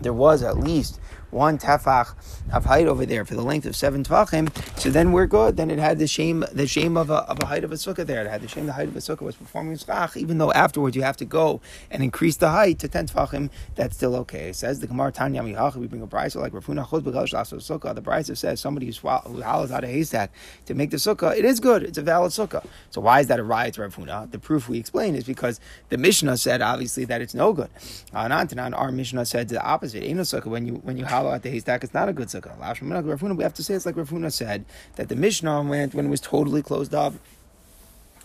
there 0.00 0.12
was 0.12 0.42
at 0.42 0.58
least 0.58 0.98
one 1.32 1.58
tefach 1.58 2.14
of 2.52 2.64
height 2.66 2.86
over 2.86 3.06
there 3.06 3.24
for 3.24 3.34
the 3.34 3.42
length 3.42 3.66
of 3.66 3.74
seven 3.74 4.04
tefachim, 4.04 4.50
so 4.78 4.90
then 4.90 5.12
we're 5.12 5.26
good. 5.26 5.56
Then 5.56 5.70
it 5.70 5.78
had 5.78 5.98
the 5.98 6.06
shame, 6.06 6.44
the 6.52 6.66
shame 6.66 6.96
of 6.96 7.10
a, 7.10 7.18
of 7.30 7.42
a 7.42 7.46
height 7.46 7.64
of 7.64 7.72
a 7.72 7.76
sukkah 7.76 8.06
there. 8.06 8.22
It 8.24 8.30
had 8.30 8.42
the 8.42 8.48
shame 8.48 8.66
the 8.66 8.72
height 8.72 8.88
of 8.88 8.96
a 8.96 9.00
sukkah 9.00 9.22
was 9.22 9.36
performing 9.36 9.76
schach, 9.76 10.16
even 10.16 10.38
though 10.38 10.52
afterwards 10.52 10.96
you 10.96 11.02
have 11.02 11.16
to 11.18 11.24
go 11.24 11.60
and 11.90 12.02
increase 12.02 12.36
the 12.36 12.50
height 12.50 12.78
to 12.80 12.88
ten 12.88 13.06
tefachim. 13.06 13.50
That's 13.74 13.96
still 13.96 14.14
okay. 14.16 14.50
It 14.50 14.56
says 14.56 14.80
the 14.80 14.86
Gemara 14.86 15.12
Tanya 15.12 15.42
Mihacha. 15.42 15.76
We 15.76 15.86
bring 15.86 16.02
a 16.02 16.06
brisa 16.06 16.36
like 16.36 16.52
Rav 16.52 16.66
Huna 16.66 16.88
Chod 16.88 17.46
Sukkah. 17.46 17.94
The 17.94 18.02
brisa 18.02 18.36
says 18.36 18.60
somebody 18.60 18.86
who 18.86 19.42
hollows 19.42 19.70
out 19.70 19.84
a 19.84 19.86
haystack 19.86 20.32
to 20.66 20.74
make 20.74 20.90
the 20.90 20.98
sukkah. 20.98 21.36
It 21.36 21.44
is 21.44 21.60
good. 21.60 21.82
It's 21.82 21.98
a 21.98 22.02
valid 22.02 22.32
sukkah. 22.32 22.64
So 22.90 23.00
why 23.00 23.20
is 23.20 23.28
that 23.28 23.38
a 23.38 23.44
riot 23.44 23.74
to 23.74 23.82
Rav 23.82 23.96
Huna? 23.96 24.30
The 24.30 24.38
proof 24.38 24.68
we 24.68 24.78
explain 24.78 25.14
is 25.14 25.24
because 25.24 25.60
the 25.88 25.98
Mishnah 25.98 26.36
said 26.36 26.62
obviously 26.62 27.04
that 27.06 27.20
it's 27.20 27.34
no 27.34 27.52
good. 27.52 27.70
Uh, 28.14 28.28
our 28.74 28.92
Mishnah 28.92 29.24
said 29.26 29.48
the 29.48 29.62
opposite. 29.62 30.02
Ain't 30.02 30.16
no 30.16 30.22
sukkah 30.22 30.46
when 30.46 30.66
you 30.66 30.74
when 30.74 30.96
you 30.96 31.04
out 31.28 31.42
the 31.42 31.50
haystack. 31.50 31.84
It's 31.84 31.94
not 31.94 32.08
a 32.08 32.12
good 32.12 32.28
sukkah. 32.28 33.36
We 33.36 33.44
have 33.44 33.54
to 33.54 33.62
say 33.62 33.74
it's 33.74 33.86
like 33.86 33.96
Rav 33.96 34.10
Huna 34.10 34.32
said 34.32 34.64
that 34.96 35.08
the 35.08 35.16
Mishnah 35.16 35.62
went 35.62 35.94
when 35.94 36.06
it 36.06 36.10
was 36.10 36.20
totally 36.20 36.62
closed 36.62 36.94
up. 36.94 37.14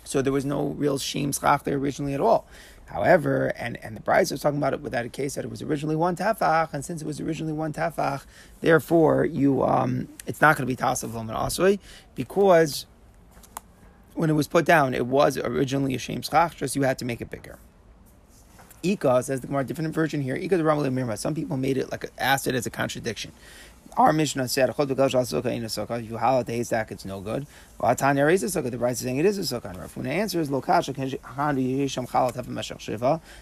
So 0.04 0.22
there 0.22 0.34
was 0.34 0.46
no 0.46 0.68
real 0.70 0.98
shim 0.98 1.38
schach 1.38 1.64
there 1.64 1.78
originally 1.78 2.14
at 2.14 2.22
all. 2.22 2.48
However, 2.86 3.48
and, 3.58 3.78
and 3.84 3.98
the 3.98 4.02
Brisa 4.02 4.32
was 4.32 4.42
talking 4.42 4.58
about 4.58 4.74
it 4.74 4.80
without 4.80 5.06
a 5.06 5.10
case 5.10 5.36
that 5.36 5.44
it 5.44 5.52
was 5.52 5.62
originally 5.62 5.98
one 5.98 6.16
tafach, 6.16 6.74
and 6.74 6.86
since 6.86 7.02
it 7.02 7.06
was 7.06 7.20
originally 7.20 7.52
one 7.52 7.74
tafach, 7.74 8.24
therefore 8.62 9.26
you 9.26 9.64
um, 9.64 10.08
it's 10.26 10.40
not 10.40 10.56
going 10.56 10.66
to 10.66 10.74
be 10.74 10.82
tasav 10.82 11.14
and 11.20 11.30
asui 11.30 11.80
because 12.16 12.86
when 14.14 14.30
it 14.30 14.34
was 14.34 14.48
put 14.48 14.66
down, 14.66 14.94
it 14.94 15.06
was 15.06 15.38
originally 15.38 15.96
a 15.96 16.00
shem 16.00 16.22
schach, 16.22 16.56
just 16.56 16.78
you 16.78 16.84
had 16.84 16.98
to 17.00 17.06
make 17.06 17.20
it 17.20 17.30
bigger. 17.30 17.60
Ika 18.84 19.24
says 19.24 19.42
the 19.42 19.48
more 19.48 19.64
different 19.64 19.94
version 19.94 20.22
here. 20.22 20.36
Ika 20.36 20.58
the 20.58 20.64
Ramal. 20.64 21.18
Some 21.18 21.36
people 21.36 21.58
made 21.58 21.78
it 21.78 21.92
like 21.92 22.10
asked 22.18 22.48
it 22.48 22.56
as 22.56 22.66
a 22.66 22.70
contradiction. 22.70 23.32
Our 23.96 24.14
Mishnah 24.14 24.48
said, 24.48 24.70
"If 24.70 24.78
you 24.80 26.18
howl 26.18 26.40
at 26.40 26.46
the 26.46 26.54
haystack, 26.54 26.92
it's 26.92 27.04
no 27.04 27.20
good." 27.20 27.48
The 27.80 27.86
Brisa 27.88 28.92
is 28.92 29.00
saying 29.00 29.18
it 29.18 29.26
is 29.26 29.40
a 29.40 29.42
sukkah. 29.42 29.76
Rav 29.76 29.96
Huna 29.96 30.10
answers, 30.10 30.50
"Lokasha 30.50 30.94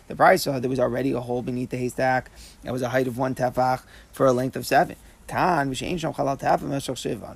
The 0.07 0.15
Brisa 0.15 0.61
there 0.61 0.69
was 0.69 0.79
already 0.79 1.11
a 1.11 1.19
hole 1.19 1.41
beneath 1.41 1.71
the 1.71 1.77
haystack. 1.77 2.31
It 2.63 2.71
was 2.71 2.81
a 2.81 2.89
height 2.89 3.07
of 3.07 3.17
one 3.17 3.35
tefach 3.35 3.81
for 4.13 4.25
a 4.25 4.31
length 4.31 4.55
of 4.55 4.65
seven. 4.65 4.95
Kan 5.27 5.73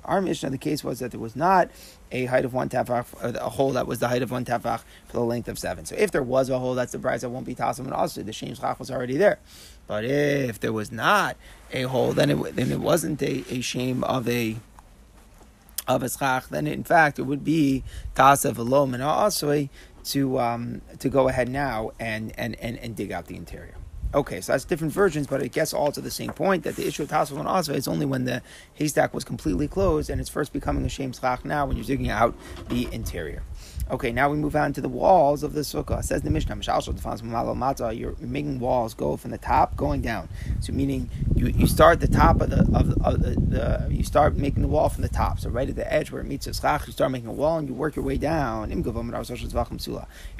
Our 0.06 0.22
Mishnah, 0.22 0.50
the 0.50 0.58
case 0.60 0.84
was 0.84 1.00
that 1.00 1.12
there 1.12 1.20
was 1.20 1.36
not 1.36 1.70
a 2.12 2.26
height 2.26 2.46
of 2.46 2.54
one 2.54 2.70
tefach, 2.70 3.06
a 3.24 3.50
hole 3.50 3.72
that 3.72 3.88
was 3.88 4.00
the 4.00 4.08
height 4.08 4.22
of 4.22 4.32
one 4.32 4.46
tefach 4.46 4.82
for 5.08 5.14
the 5.14 5.24
length 5.24 5.48
of 5.48 5.58
seven. 5.58 5.86
So 5.86 5.96
if 5.98 6.12
there 6.12 6.24
was 6.24 6.50
a 6.50 6.60
hole, 6.60 6.76
that's 6.76 6.92
the 6.92 7.00
price 7.00 7.22
that 7.22 7.30
won't 7.30 7.46
be 7.46 7.56
tasim 7.56 7.80
and 7.80 7.94
also 7.94 8.22
the 8.22 8.34
shem 8.34 8.54
schach 8.54 8.80
was 8.80 8.92
already 8.92 9.18
there. 9.18 9.40
But 9.88 10.06
if 10.06 10.60
there 10.60 10.74
was 10.74 10.92
not 10.92 11.36
a 11.72 11.84
hole, 11.84 12.14
then 12.14 12.30
it 12.30 12.56
then 12.56 12.72
it 12.72 12.80
wasn't 12.80 13.22
a, 13.24 13.44
a 13.50 13.62
shame 13.62 14.04
of 14.04 14.30
a 14.30 14.58
of 15.88 16.04
a 16.04 16.10
schach. 16.10 16.50
Then 16.50 16.68
in 16.68 16.84
fact 16.84 17.18
it 17.18 17.24
would 17.24 17.44
be 17.44 17.84
tasav 18.16 18.56
alom 18.56 18.94
and 18.94 19.02
also 19.02 19.68
to 20.06 20.40
um, 20.40 20.82
to 21.00 21.10
go 21.10 21.28
ahead 21.28 21.50
now 21.50 21.92
and, 22.00 22.34
and, 22.38 22.56
and, 22.56 22.78
and 22.78 22.96
dig 22.96 23.12
out 23.12 23.26
the 23.26 23.36
interior. 23.36 23.76
Okay, 24.12 24.42
so 24.42 24.54
that's 24.54 24.66
different 24.66 24.92
versions, 24.92 25.28
but 25.28 25.44
it 25.44 25.52
gets 25.52 25.72
all 25.72 25.92
to 25.92 26.02
the 26.02 26.10
same 26.10 26.32
point 26.32 26.64
that 26.64 26.76
the 26.76 26.88
issue 26.88 27.04
of 27.04 27.10
and 27.38 27.48
Asva 27.48 27.76
is 27.76 27.88
only 27.88 28.08
when 28.08 28.26
the 28.26 28.42
haystack 28.74 29.14
was 29.14 29.24
completely 29.24 29.68
closed 29.68 30.10
and 30.10 30.20
it's 30.20 30.30
first 30.30 30.52
becoming 30.52 30.84
a 30.84 30.90
shame 30.90 31.14
now 31.46 31.68
when 31.68 31.78
you're 31.78 31.86
digging 31.86 32.10
out 32.10 32.34
the 32.70 32.92
interior. 32.92 33.44
Okay, 33.92 34.12
now 34.12 34.30
we 34.30 34.38
move 34.38 34.56
on 34.56 34.72
to 34.74 34.82
the 34.82 34.90
walls 34.90 35.42
of 35.42 35.54
the 35.54 35.62
sukkah. 35.62 36.00
It 36.00 36.06
says 36.06 36.22
the 36.22 36.30
Mishnah, 36.30 36.58
you're 37.92 38.16
making 38.20 38.60
walls 38.60 38.94
go 38.94 39.18
from 39.18 39.32
the 39.32 39.40
top 39.40 39.76
going 39.76 40.02
down. 40.02 40.30
So 40.60 40.74
meaning 40.74 41.10
you, 41.36 41.48
you 41.48 41.66
start 41.66 42.00
the 42.00 42.08
top 42.08 42.40
of 42.40 42.52
the 42.52 42.60
of, 42.78 42.90
the, 42.90 43.04
of 43.04 43.22
the, 43.24 43.32
the, 43.32 43.88
you 43.90 44.04
start 44.04 44.36
making 44.36 44.62
the 44.62 44.68
wall 44.68 44.90
from 44.90 45.02
the 45.02 45.10
top. 45.10 45.40
So 45.40 45.50
right 45.50 45.68
at 45.68 45.76
the 45.76 45.92
edge 45.92 46.12
where 46.12 46.22
it 46.22 46.26
meets 46.26 46.46
the 46.46 46.54
schach, 46.54 46.86
you 46.86 46.94
start 46.94 47.10
making 47.12 47.30
a 47.30 47.34
wall 47.34 47.58
and 47.58 47.68
you 47.68 47.74
work 47.74 47.96
your 47.96 48.06
way 48.06 48.18
down. 48.18 48.72
If 48.72 48.78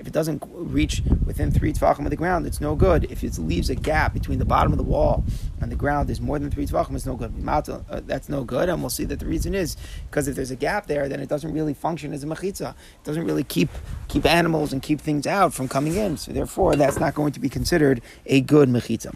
it 0.08 0.14
doesn't 0.14 0.44
reach 0.54 1.02
within 1.26 1.52
three 1.52 1.74
tvachim 1.74 2.04
of 2.04 2.12
the 2.12 2.16
ground, 2.16 2.46
it's 2.46 2.62
no 2.62 2.76
good. 2.76 3.06
If 3.06 3.24
it 3.24 3.40
leaves 3.40 3.72
a 3.72 3.76
gap 3.76 4.14
between 4.14 4.38
the 4.38 4.46
bottom 4.46 4.72
of 4.72 4.78
the 4.78 4.84
wall 4.84 5.24
and 5.60 5.72
the 5.72 5.76
ground, 5.76 6.08
there's 6.08 6.22
more 6.22 6.38
than 6.38 6.52
three 6.52 6.68
tvachim, 6.68 6.94
it's 6.96 7.08
no 7.08 7.16
good. 7.16 7.34
Uh, 7.48 8.02
that's 8.06 8.30
no 8.30 8.44
good, 8.44 8.70
and 8.70 8.82
we'll 8.82 8.92
see 8.92 9.06
that 9.06 9.20
the 9.20 9.26
reason 9.26 9.56
is 9.56 9.76
because 10.10 10.28
if 10.28 10.36
there's 10.36 10.52
a 10.52 10.56
gap 10.56 10.86
there, 10.86 11.10
then 11.10 11.20
it 11.20 11.30
doesn't 11.30 11.52
really 11.52 11.74
function 11.74 12.14
as 12.14 12.24
a 12.24 12.28
mechitza. 12.28 12.72
It 12.72 13.04
doesn't 13.04 13.26
really 13.26 13.39
keep 13.44 13.70
keep 14.10 14.26
animals 14.26 14.74
and 14.74 14.82
keep 14.82 15.00
things 15.00 15.28
out 15.28 15.54
from 15.54 15.68
coming 15.68 15.96
in. 15.96 16.18
So 16.18 16.32
therefore, 16.32 16.76
that's 16.76 17.00
not 17.00 17.14
going 17.14 17.32
to 17.34 17.40
be 17.40 17.48
considered 17.48 18.02
a 18.26 18.42
good 18.42 18.68
mechitza. 18.68 19.14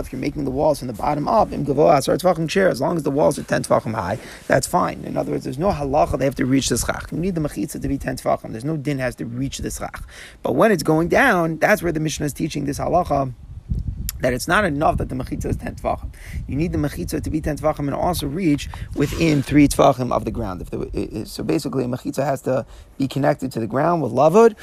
If 0.00 0.12
you're 0.12 0.20
making 0.20 0.44
the 0.44 0.50
walls 0.50 0.80
from 0.80 0.88
the 0.88 0.94
bottom 0.94 1.28
up, 1.28 1.52
as 1.52 2.80
long 2.80 2.96
as 2.96 3.02
the 3.04 3.10
walls 3.10 3.38
are 3.38 3.42
ten 3.44 3.62
tefachim 3.62 3.94
high, 3.94 4.18
that's 4.46 4.66
fine. 4.66 5.04
In 5.04 5.16
other 5.16 5.32
words, 5.32 5.44
there's 5.44 5.58
no 5.58 5.70
halacha 5.70 6.18
they 6.18 6.24
have 6.24 6.34
to 6.34 6.46
reach 6.46 6.68
the 6.68 6.76
schach. 6.76 7.12
You 7.12 7.18
need 7.18 7.36
the 7.36 7.40
mechitza 7.40 7.80
to 7.80 7.88
be 7.88 7.96
ten 7.96 8.16
tefachim. 8.16 8.50
There's 8.50 8.64
no 8.64 8.76
din 8.76 8.98
has 8.98 9.14
to 9.16 9.24
reach 9.24 9.58
the 9.58 9.70
schach. 9.70 10.02
But 10.42 10.52
when 10.52 10.72
it's 10.72 10.82
going 10.82 11.08
down, 11.08 11.58
that's 11.58 11.82
where 11.82 11.92
the 11.92 12.00
Mishnah 12.00 12.26
is 12.26 12.32
teaching 12.32 12.64
this 12.64 12.78
halacha 12.78 13.32
that 14.20 14.32
it's 14.32 14.48
not 14.48 14.64
enough 14.64 14.98
that 14.98 15.08
the 15.08 15.14
mechitza 15.14 15.46
is 15.46 15.56
10 15.56 15.76
tvachim. 15.76 16.12
You 16.46 16.56
need 16.56 16.72
the 16.72 16.78
mechitza 16.78 17.22
to 17.22 17.30
be 17.30 17.40
10 17.40 17.58
tvachim 17.58 17.80
and 17.80 17.94
also 17.94 18.26
reach 18.26 18.68
within 18.94 19.42
3 19.42 19.68
tvachim 19.68 20.12
of 20.12 20.24
the 20.24 20.30
ground. 20.30 20.62
If 20.62 20.70
the, 20.70 21.24
so 21.26 21.42
basically, 21.42 21.84
a 21.84 21.88
mechitza 21.88 22.24
has 22.24 22.42
to 22.42 22.66
be 22.96 23.08
connected 23.08 23.52
to 23.52 23.60
the 23.60 23.66
ground 23.66 24.02
with 24.02 24.12
lavud 24.12 24.54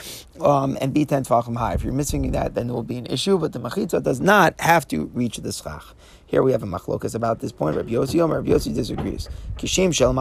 um, 0.41 0.77
and 0.81 0.93
be 0.93 1.05
10 1.05 1.23
tvachim 1.25 1.57
high. 1.57 1.73
If 1.73 1.83
you're 1.83 1.93
missing 1.93 2.31
that, 2.31 2.55
then 2.55 2.67
there 2.67 2.75
will 2.75 2.83
be 2.83 2.97
an 2.97 3.05
issue, 3.07 3.37
but 3.37 3.53
the 3.53 3.59
mechitza 3.59 4.03
does 4.03 4.19
not 4.19 4.59
have 4.59 4.87
to 4.89 5.05
reach 5.13 5.37
the 5.37 5.51
schach. 5.51 5.83
Here 6.27 6.41
we 6.41 6.51
have 6.51 6.63
a 6.63 6.67
machlokas 6.67 7.13
about 7.13 7.39
this 7.39 7.51
point. 7.51 7.77
Rabbi 7.77 7.91
Yossi, 7.91 8.27
Rabbi 8.27 8.49
Yossi 8.49 8.73
disagrees. 8.73 9.29
Kishem 9.57 9.93
shel 9.93 10.13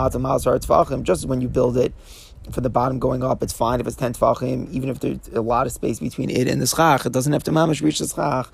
just 1.02 1.26
when 1.26 1.40
you 1.40 1.48
build 1.48 1.78
it, 1.78 1.94
for 2.50 2.60
the 2.60 2.68
bottom 2.68 2.98
going 2.98 3.24
up, 3.24 3.42
it's 3.42 3.52
fine 3.52 3.80
if 3.80 3.86
it's 3.86 3.96
10 3.96 4.14
tfachim, 4.14 4.70
even 4.70 4.88
if 4.90 5.00
there's 5.00 5.28
a 5.32 5.40
lot 5.40 5.66
of 5.66 5.72
space 5.72 5.98
between 5.98 6.28
it 6.30 6.46
and 6.46 6.60
the 6.60 6.66
schach, 6.66 7.06
it 7.06 7.12
doesn't 7.12 7.32
have 7.32 7.42
to 7.44 7.50
mamish 7.50 7.82
reach 7.82 7.98
the 7.98 8.06
schach. 8.06 8.50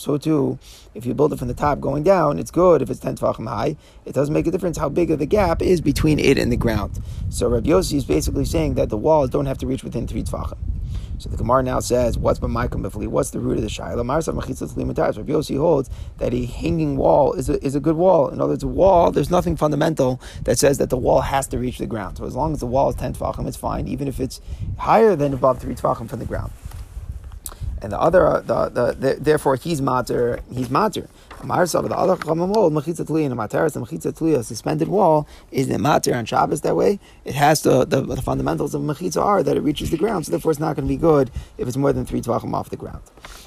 So 0.00 0.18
too, 0.18 0.58
if 0.94 1.06
you 1.06 1.14
build 1.14 1.32
it 1.32 1.38
from 1.38 1.48
the 1.48 1.54
top 1.54 1.80
going 1.80 2.02
down, 2.02 2.38
it's 2.38 2.50
good 2.50 2.82
if 2.82 2.90
it's 2.90 3.00
10 3.00 3.16
tfachim 3.16 3.48
high. 3.48 3.76
It 4.04 4.12
doesn't 4.14 4.34
make 4.34 4.46
a 4.46 4.50
difference 4.50 4.76
how 4.76 4.88
big 4.88 5.10
of 5.10 5.20
the 5.20 5.26
gap 5.26 5.62
is 5.62 5.80
between 5.80 6.18
it 6.18 6.36
and 6.36 6.50
the 6.50 6.56
ground. 6.56 7.00
So 7.30 7.48
Rabbi 7.48 7.68
Yossi 7.68 7.94
is 7.94 8.04
basically 8.04 8.44
saying 8.44 8.74
that 8.74 8.90
the 8.90 8.96
walls 8.96 9.30
don't 9.30 9.46
have 9.46 9.58
to 9.58 9.66
reach 9.66 9.84
within 9.84 10.06
3 10.08 10.24
tfachim. 10.24 10.58
So 11.18 11.28
the 11.30 11.36
Gemara 11.36 11.62
now 11.62 11.80
says, 11.80 12.18
what's? 12.18 12.40
What's 12.40 13.30
the 13.30 13.38
root 13.38 13.56
of 13.56 13.62
the 13.62 13.68
shaila? 13.68 14.04
Marsa 14.04 14.32
machitzat 14.32 14.72
limatar. 14.74 15.16
Rabbi 15.16 15.32
Yossi 15.32 15.56
holds 15.56 15.88
that 16.18 16.34
a 16.34 16.44
hanging 16.44 16.96
wall 16.96 17.32
is 17.34 17.48
a, 17.48 17.64
is 17.64 17.74
a 17.74 17.80
good 17.80 17.96
wall. 17.96 18.28
In 18.28 18.40
other 18.40 18.50
words, 18.50 18.64
a 18.64 18.68
wall, 18.68 19.12
there's 19.12 19.30
nothing 19.30 19.56
fundamental 19.56 20.20
that 20.42 20.58
says 20.58 20.78
that 20.78 20.90
the 20.90 20.96
wall 20.96 21.20
has 21.20 21.46
to 21.48 21.58
reach 21.58 21.78
the 21.78 21.86
ground. 21.86 22.18
So 22.18 22.24
as 22.24 22.34
long 22.34 22.52
as 22.52 22.60
the 22.60 22.66
wall 22.66 22.90
is 22.90 22.96
10 22.96 23.14
tefachim, 23.14 23.46
it's 23.46 23.56
fine, 23.56 23.86
even 23.86 24.08
if 24.08 24.18
it's 24.18 24.40
higher 24.78 25.14
than 25.14 25.32
above 25.32 25.60
3 25.60 25.74
tefachim 25.74 26.08
from 26.08 26.18
the 26.18 26.24
ground. 26.24 26.52
And 27.80 27.92
the 27.92 28.00
other, 28.00 28.42
the, 28.44 28.70
the, 28.70 28.92
the, 28.92 29.16
therefore, 29.20 29.56
he's 29.56 29.82
matter, 29.82 30.40
he's 30.50 30.70
matter. 30.70 31.08
The 31.46 31.94
other 31.96 32.16
Chachamim 32.16 32.72
mechitza 32.72 33.06
tli 33.06 33.26
and 33.26 33.34
materis, 33.34 33.74
the 33.74 33.80
mechitza 33.80 34.12
tli, 34.12 34.36
a 34.36 34.42
suspended 34.42 34.88
wall, 34.88 35.28
is 35.50 35.68
the 35.68 35.78
mater 35.78 36.14
on 36.14 36.24
Shabbos 36.24 36.62
that 36.62 36.74
way. 36.74 36.98
It 37.24 37.34
has 37.34 37.62
to, 37.62 37.84
the, 37.84 38.00
the 38.00 38.22
fundamentals 38.22 38.74
of 38.74 38.82
mechitza 38.82 39.22
are 39.22 39.42
that 39.42 39.56
it 39.56 39.60
reaches 39.60 39.90
the 39.90 39.96
ground, 39.96 40.26
so 40.26 40.30
therefore 40.30 40.52
it's 40.52 40.60
not 40.60 40.76
going 40.76 40.88
to 40.88 40.92
be 40.92 40.96
good 40.96 41.30
if 41.58 41.68
it's 41.68 41.76
more 41.76 41.92
than 41.92 42.06
three 42.06 42.20
tvachim 42.20 42.54
off 42.54 42.70
the 42.70 42.76
ground. 42.76 43.02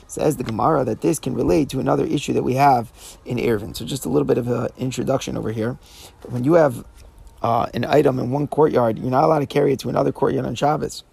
Says 0.08 0.38
the 0.38 0.44
Gemara 0.44 0.86
that 0.86 1.01
this 1.01 1.20
can 1.20 1.34
relate 1.34 1.70
to 1.70 1.80
another 1.80 2.06
issue 2.06 2.34
that 2.34 2.44
we 2.44 2.56
have 2.56 2.92
in 3.25 3.38
Eruvin. 3.38 3.75
So 3.75 3.84
just 3.84 4.06
a 4.06 4.10
little 4.10 4.25
bit 4.25 4.38
of 4.38 4.48
an 4.48 4.70
introduction 4.77 5.36
over 5.36 5.51
here. 5.51 5.77
When 6.30 6.44
you 6.44 6.54
have 6.54 6.86
uh, 7.42 7.68
an 7.74 7.86
item 7.86 8.20
in 8.20 8.32
one 8.32 8.48
courtyard, 8.48 9.00
you're 9.00 9.12
not 9.12 9.24
allowed 9.24 9.39
to 9.39 9.48
carry 9.48 9.74
it 9.74 9.80
to 9.80 9.89
another 9.89 10.12
courtyard 10.12 10.46
on 10.46 10.56
Shabbos, 10.56 11.04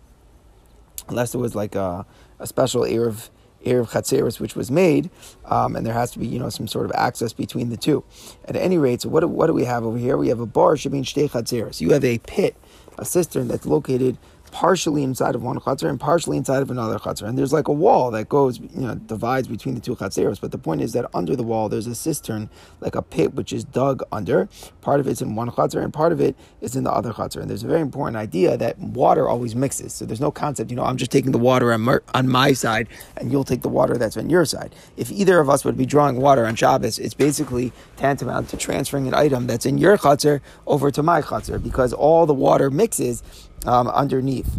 unless 1.08 1.34
it 1.34 1.38
was 1.38 1.54
like 1.54 1.74
a, 1.74 2.06
a 2.38 2.46
special 2.46 2.82
Erev 2.82 3.30
Erev 3.64 3.90
Chatzeris, 3.90 4.40
which 4.40 4.56
was 4.56 4.70
made, 4.70 5.10
um, 5.46 5.76
and 5.76 5.86
there 5.86 5.94
has 5.94 6.10
to 6.12 6.18
be, 6.18 6.26
you 6.26 6.38
know, 6.38 6.48
some 6.48 6.66
sort 6.66 6.86
of 6.86 6.92
access 6.94 7.32
between 7.32 7.70
the 7.70 7.76
two. 7.76 8.04
At 8.46 8.56
any 8.56 8.78
rate, 8.78 9.02
so 9.02 9.08
what 9.08 9.20
do, 9.20 9.28
what 9.28 9.46
do 9.46 9.54
we 9.54 9.64
have 9.64 9.84
over 9.84 9.98
here? 9.98 10.16
We 10.16 10.28
have 10.28 10.40
a 10.40 10.46
bar, 10.46 10.74
Shabin 10.76 11.02
Shtei 11.02 11.30
Chatzeris. 11.30 11.80
You 11.80 11.92
have 11.92 12.04
a 12.04 12.18
pit, 12.18 12.56
a 12.98 13.04
cistern 13.04 13.48
that's 13.48 13.66
located 13.66 14.18
partially 14.54 15.02
inside 15.02 15.34
of 15.34 15.42
one 15.42 15.58
chutzner 15.58 15.90
and 15.90 15.98
partially 15.98 16.36
inside 16.36 16.62
of 16.62 16.70
another 16.70 16.96
chutzner. 16.96 17.26
And 17.26 17.36
there's 17.36 17.52
like 17.52 17.66
a 17.66 17.72
wall 17.72 18.12
that 18.12 18.28
goes, 18.28 18.60
you 18.60 18.86
know, 18.86 18.94
divides 18.94 19.48
between 19.48 19.74
the 19.74 19.80
two 19.80 19.96
chutzneros. 19.96 20.40
But 20.40 20.52
the 20.52 20.58
point 20.58 20.80
is 20.80 20.92
that 20.92 21.10
under 21.12 21.34
the 21.34 21.42
wall, 21.42 21.68
there's 21.68 21.88
a 21.88 21.94
cistern, 21.94 22.48
like 22.80 22.94
a 22.94 23.02
pit, 23.02 23.34
which 23.34 23.52
is 23.52 23.64
dug 23.64 24.04
under. 24.12 24.48
Part 24.80 25.00
of 25.00 25.08
it's 25.08 25.20
in 25.20 25.34
one 25.34 25.50
chutzner 25.50 25.82
and 25.82 25.92
part 25.92 26.12
of 26.12 26.20
it 26.20 26.36
is 26.60 26.76
in 26.76 26.84
the 26.84 26.92
other 26.92 27.12
chutzner. 27.12 27.40
And 27.40 27.50
there's 27.50 27.64
a 27.64 27.66
very 27.66 27.80
important 27.80 28.16
idea 28.16 28.56
that 28.56 28.78
water 28.78 29.28
always 29.28 29.56
mixes. 29.56 29.92
So 29.92 30.06
there's 30.06 30.20
no 30.20 30.30
concept, 30.30 30.70
you 30.70 30.76
know, 30.76 30.84
I'm 30.84 30.98
just 30.98 31.10
taking 31.10 31.32
the 31.32 31.38
water 31.38 31.72
on, 31.72 32.00
on 32.14 32.28
my 32.28 32.52
side 32.52 32.86
and 33.16 33.32
you'll 33.32 33.42
take 33.42 33.62
the 33.62 33.68
water 33.68 33.96
that's 33.98 34.16
on 34.16 34.30
your 34.30 34.44
side. 34.44 34.72
If 34.96 35.10
either 35.10 35.40
of 35.40 35.50
us 35.50 35.64
would 35.64 35.76
be 35.76 35.84
drawing 35.84 36.20
water 36.20 36.46
on 36.46 36.54
Shabbos, 36.54 37.00
it's 37.00 37.14
basically 37.14 37.72
tantamount 37.96 38.50
to 38.50 38.56
transferring 38.56 39.08
an 39.08 39.14
item 39.14 39.48
that's 39.48 39.66
in 39.66 39.78
your 39.78 39.98
chutzner 39.98 40.40
over 40.68 40.92
to 40.92 41.02
my 41.02 41.22
chutzner 41.22 41.60
because 41.60 41.92
all 41.92 42.24
the 42.24 42.34
water 42.34 42.70
mixes 42.70 43.24
um, 43.64 43.88
underneath. 43.88 44.50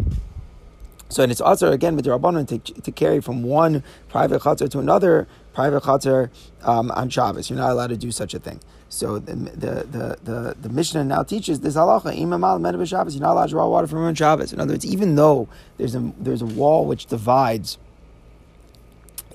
So 1.09 1.23
and 1.23 1.31
it's 1.31 1.41
also 1.41 1.71
again 1.71 1.97
rabbanon 1.97 2.47
to, 2.47 2.81
to 2.81 2.91
carry 2.91 3.21
from 3.21 3.43
one 3.43 3.83
private 4.09 4.41
chatzar 4.41 4.69
to 4.71 4.79
another 4.79 5.27
private 5.53 5.83
chatzar 5.83 6.29
um, 6.63 6.91
on 6.91 7.09
Shabbos. 7.09 7.49
You're 7.49 7.59
not 7.59 7.71
allowed 7.71 7.87
to 7.87 7.97
do 7.97 8.11
such 8.11 8.33
a 8.33 8.39
thing. 8.39 8.59
So 8.89 9.19
the 9.19 9.35
the 9.35 9.73
the 9.85 10.17
the, 10.23 10.55
the 10.59 10.69
Mishnah 10.69 11.03
now 11.03 11.23
teaches 11.23 11.59
this 11.59 11.75
halacha 11.75 12.19
imam 12.19 12.43
al 12.43 12.85
Shabbos. 12.85 13.15
You're 13.15 13.21
not 13.21 13.33
allowed 13.33 13.45
to 13.45 13.51
draw 13.51 13.69
water 13.69 13.87
from 13.87 13.99
on 14.03 14.15
Shabbos. 14.15 14.51
In 14.51 14.59
other 14.59 14.73
words, 14.73 14.85
even 14.85 15.15
though 15.15 15.47
there's 15.77 15.95
a 15.95 16.11
there's 16.19 16.41
a 16.41 16.47
wall 16.47 16.85
which 16.85 17.05
divides 17.05 17.77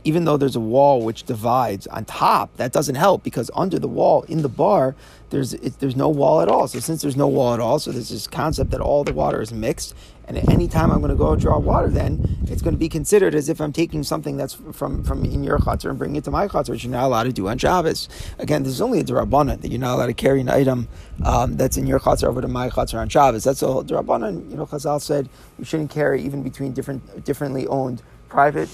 even 0.05 0.25
though 0.25 0.37
there's 0.37 0.57
a 0.57 0.61
wall 0.61 1.03
which 1.03 1.25
divides 1.25 1.87
on 1.89 2.05
top, 2.05 2.57
that 2.57 2.73
doesn't 2.73 2.95
help 2.95 3.23
because 3.23 3.51
under 3.55 3.79
the 3.79 3.89
wall 3.89 4.23
in 4.23 4.43
the 4.43 4.49
bar, 4.49 4.95
there's 5.31 5.55
it, 5.55 5.79
there's 5.79 5.97
no 5.97 6.09
wall 6.09 6.41
at 6.41 6.49
all. 6.49 6.67
So 6.69 6.81
since 6.81 7.03
there's 7.03 7.17
no 7.17 7.29
wall 7.29 7.55
at 7.55 7.61
all, 7.61 7.79
so 7.79 7.93
there's 7.93 8.09
this 8.09 8.27
concept 8.27 8.71
that 8.71 8.81
all 8.81 9.05
the 9.05 9.13
water 9.13 9.41
is 9.41 9.53
mixed, 9.53 9.95
and 10.27 10.39
any 10.51 10.69
time 10.69 10.91
I'm 10.91 11.01
going 11.01 11.11
to 11.11 11.17
go 11.17 11.35
draw 11.37 11.59
water, 11.59 11.89
then 11.89 12.39
it's 12.49 12.63
going 12.63 12.75
to 12.75 12.79
be 12.79 12.89
considered 12.89 13.35
as 13.35 13.49
if 13.49 13.61
I'm 13.61 13.73
taking 13.73 14.03
something 14.03 14.37
that's 14.37 14.55
from 14.73 15.05
from 15.05 15.25
in 15.25 15.45
your 15.45 15.59
chutzner 15.59 15.91
and 15.91 15.99
bringing 15.99 16.17
it 16.17 16.25
to 16.25 16.31
my 16.31 16.49
chutzner, 16.49 16.71
which 16.71 16.85
you're 16.85 16.93
not 16.93 17.05
allowed 17.05 17.25
to 17.25 17.33
do 17.33 17.49
on 17.49 17.59
Shabbos. 17.59 18.09
Again, 18.39 18.63
this 18.63 18.73
is 18.73 18.81
only 18.81 19.01
a 19.01 19.05
derabbanan 19.05 19.61
that 19.61 19.71
you're 19.71 19.81
not 19.81 19.97
allowed 19.97 20.07
to 20.07 20.15
carry 20.15 20.41
an 20.41 20.49
item 20.49 20.89
um, 21.25 21.57
that's 21.57 21.77
in 21.77 21.87
your 21.87 22.01
chutzner 22.01 22.29
over 22.29 22.41
to 22.41 22.49
my 22.49 22.69
chutzner 22.69 23.01
on 23.01 23.09
Shabbos. 23.09 23.45
That's 23.45 23.63
a 23.63 23.67
derabbanan. 23.67 24.51
You 24.51 24.57
know, 24.57 24.67
Chazal 24.67 25.01
said 25.01 25.29
you 25.59 25.65
shouldn't 25.65 25.91
carry 25.91 26.23
even 26.23 26.43
between 26.43 26.73
different 26.73 27.25
differently 27.25 27.67
owned 27.67 28.03
private 28.29 28.69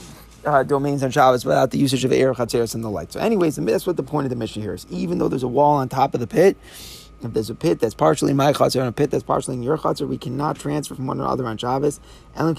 uh, 0.47 0.63
domains 0.63 1.03
on 1.03 1.11
Shabbos 1.11 1.45
without 1.45 1.71
the 1.73 1.79
usage 1.79 2.05
of 2.05 2.13
air, 2.13 2.33
chatzeres, 2.33 2.75
and 2.75 2.83
the 2.85 2.91
light. 2.91 3.13
So, 3.13 3.21
anyways, 3.21 3.57
that's 3.57 3.87
what 3.87 3.97
the 3.97 4.03
point 4.03 4.27
of 4.27 4.31
the 4.31 4.37
Mishnah 4.37 4.63
here 4.63 4.75
is. 4.75 4.87
Even 4.91 5.19
though 5.19 5.29
there's 5.29 5.43
a 5.43 5.49
wall 5.49 5.77
on 5.77 5.89
top 5.89 6.15
of 6.15 6.21
the 6.21 6.27
pit, 6.27 6.57
if 7.23 7.33
there's 7.33 7.51
a 7.51 7.55
pit 7.55 7.81
that's 7.81 7.95
partially 7.95 8.31
in 8.31 8.37
my 8.37 8.53
chatzar 8.53 8.81
and 8.81 8.89
a 8.89 8.93
pit 8.93 9.11
that's 9.11 9.25
partially 9.25 9.55
in 9.55 9.63
your 9.63 9.79
chatzar, 9.79 10.07
we 10.07 10.19
cannot 10.19 10.59
transfer 10.59 10.95
from 10.95 11.07
one 11.07 11.21
another 11.21 11.47
on 11.47 11.57
Shabbos. 11.57 11.99
No, 12.39 12.53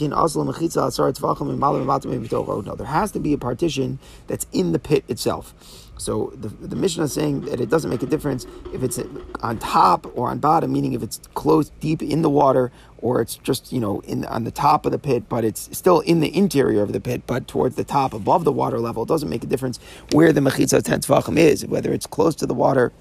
there 2.75 2.87
has 2.87 3.11
to 3.11 3.19
be 3.19 3.33
a 3.33 3.37
partition 3.37 3.99
that's 4.25 4.47
in 4.51 4.71
the 4.71 4.79
pit 4.79 5.03
itself. 5.07 5.53
So 5.97 6.33
the, 6.35 6.49
the 6.49 6.75
Mishnah 6.75 7.05
is 7.05 7.13
saying 7.13 7.41
that 7.41 7.59
it 7.59 7.69
doesn't 7.69 7.89
make 7.89 8.03
a 8.03 8.05
difference 8.07 8.45
if 8.73 8.83
it's 8.83 8.99
on 9.41 9.59
top 9.59 10.11
or 10.17 10.29
on 10.29 10.39
bottom, 10.39 10.71
meaning 10.71 10.93
if 10.93 11.03
it's 11.03 11.19
close 11.33 11.69
deep 11.79 12.01
in 12.01 12.21
the 12.21 12.29
water 12.29 12.71
or 12.99 13.21
it's 13.21 13.35
just 13.37 13.71
you 13.71 13.79
know 13.79 13.99
in 14.01 14.25
on 14.25 14.43
the 14.43 14.51
top 14.51 14.85
of 14.85 14.91
the 14.91 14.99
pit, 14.99 15.29
but 15.29 15.45
it's 15.45 15.75
still 15.77 15.99
in 16.01 16.19
the 16.19 16.35
interior 16.35 16.81
of 16.83 16.93
the 16.93 16.99
pit, 16.99 17.23
but 17.27 17.47
towards 17.47 17.75
the 17.75 17.83
top 17.83 18.13
above 18.13 18.43
the 18.43 18.51
water 18.51 18.79
level. 18.79 19.03
It 19.03 19.09
doesn't 19.09 19.29
make 19.29 19.43
a 19.43 19.47
difference 19.47 19.79
where 20.13 20.33
the 20.33 20.41
mechitza 20.41 20.83
ten 20.83 21.37
is, 21.37 21.65
whether 21.65 21.93
it's 21.93 22.07
close 22.07 22.35
to 22.35 22.45
the 22.45 22.53
water 22.53 22.91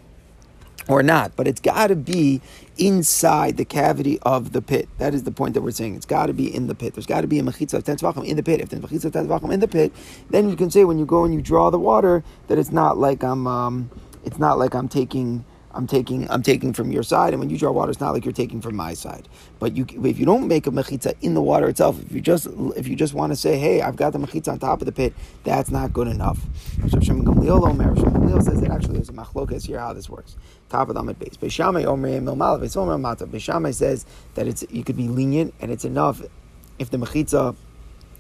or 0.88 1.02
not, 1.02 1.34
but 1.36 1.48
it's 1.48 1.60
got 1.60 1.88
to 1.88 1.96
be 1.96 2.40
inside 2.78 3.56
the 3.56 3.64
cavity 3.64 4.18
of 4.22 4.52
the 4.52 4.62
pit. 4.62 4.88
That 4.98 5.14
is 5.14 5.24
the 5.24 5.30
point 5.30 5.54
that 5.54 5.62
we're 5.62 5.70
saying. 5.72 5.96
It's 5.96 6.06
got 6.06 6.26
to 6.26 6.32
be 6.32 6.54
in 6.54 6.66
the 6.66 6.74
pit. 6.74 6.94
There's 6.94 7.06
got 7.06 7.22
to 7.22 7.26
be 7.26 7.38
a 7.38 7.42
mechitza 7.42 7.74
of 7.74 7.84
ten 7.84 7.96
in 8.24 8.36
the 8.36 8.42
pit. 8.42 8.60
If 8.60 8.68
there's 8.68 8.82
mechitza 8.82 9.06
of 9.06 9.12
ten 9.12 9.52
in 9.52 9.60
the 9.60 9.68
pit, 9.68 9.92
then 10.30 10.48
you 10.48 10.56
can 10.56 10.70
say 10.70 10.84
when 10.84 10.98
you 10.98 11.06
go 11.06 11.24
and 11.24 11.34
you 11.34 11.42
draw 11.42 11.70
the 11.70 11.78
water 11.78 12.22
that 12.48 12.58
it's 12.58 12.72
not 12.72 12.98
like 12.98 13.22
I'm, 13.22 13.46
um, 13.46 13.90
it's 14.24 14.38
not 14.38 14.58
like 14.58 14.74
I'm 14.74 14.88
taking 14.88 15.44
I'm 15.76 15.87
taking 15.87 16.28
I'm 16.30 16.42
taking 16.42 16.73
from 16.73 16.90
your 16.90 17.02
side, 17.02 17.35
and 17.35 17.40
when 17.40 17.50
you 17.50 17.59
draw 17.59 17.71
water, 17.71 17.90
it's 17.90 18.00
not 18.00 18.14
like 18.14 18.25
you're 18.25 18.33
taking 18.33 18.62
from 18.62 18.76
my 18.76 18.95
side. 18.95 19.28
But 19.59 19.76
you, 19.76 19.87
if 20.04 20.18
you 20.18 20.25
don't 20.25 20.49
make 20.49 20.66
a 20.66 20.71
mechitza 20.71 21.14
in 21.21 21.35
the 21.35 21.42
water 21.42 21.68
itself, 21.68 22.00
if 22.02 22.12
you 22.12 22.23
just 22.23 22.47
if 22.76 22.88
you 22.88 22.97
just 22.97 23.12
want 23.12 23.33
to 23.33 23.37
say, 23.37 23.59
hey, 23.59 23.83
I've 23.83 23.97
got 23.97 24.14
the 24.14 24.18
mechitza 24.18 24.52
on 24.52 24.59
top 24.59 24.80
of 24.80 24.87
the 24.87 24.92
pit, 24.92 25.12
that's 25.45 25.71
not 25.71 25.92
good 25.92 26.09
enough. 26.09 26.38
Rav 26.78 27.04
Shem 27.04 27.23
Gamliel 27.25 28.42
says 28.42 28.61
that 28.62 28.71
actually 28.71 28.95
there's 28.95 29.11
a 29.11 29.12
machlokas 29.12 29.66
here 29.66 29.78
how 29.78 29.92
this 29.92 30.09
works. 30.09 30.37
Top 30.71 30.88
of 30.88 30.95
the 30.95 31.00
Amid 31.00 31.18
base. 31.18 31.37
Beishamay 31.37 31.85
Omer 31.85 32.21
Milmal, 32.21 32.59
Beisomer 32.59 32.99
Mata. 32.99 33.26
Beishamay 33.26 33.75
says 33.75 34.06
that 34.35 34.49
it's 34.49 34.64
you 34.71 34.83
could 34.83 34.97
be 34.97 35.09
lenient 35.09 35.52
and 35.61 35.71
it's 35.71 35.85
enough 35.85 36.23
if 36.78 36.90
the 36.90 36.97
mechitza 36.97 37.54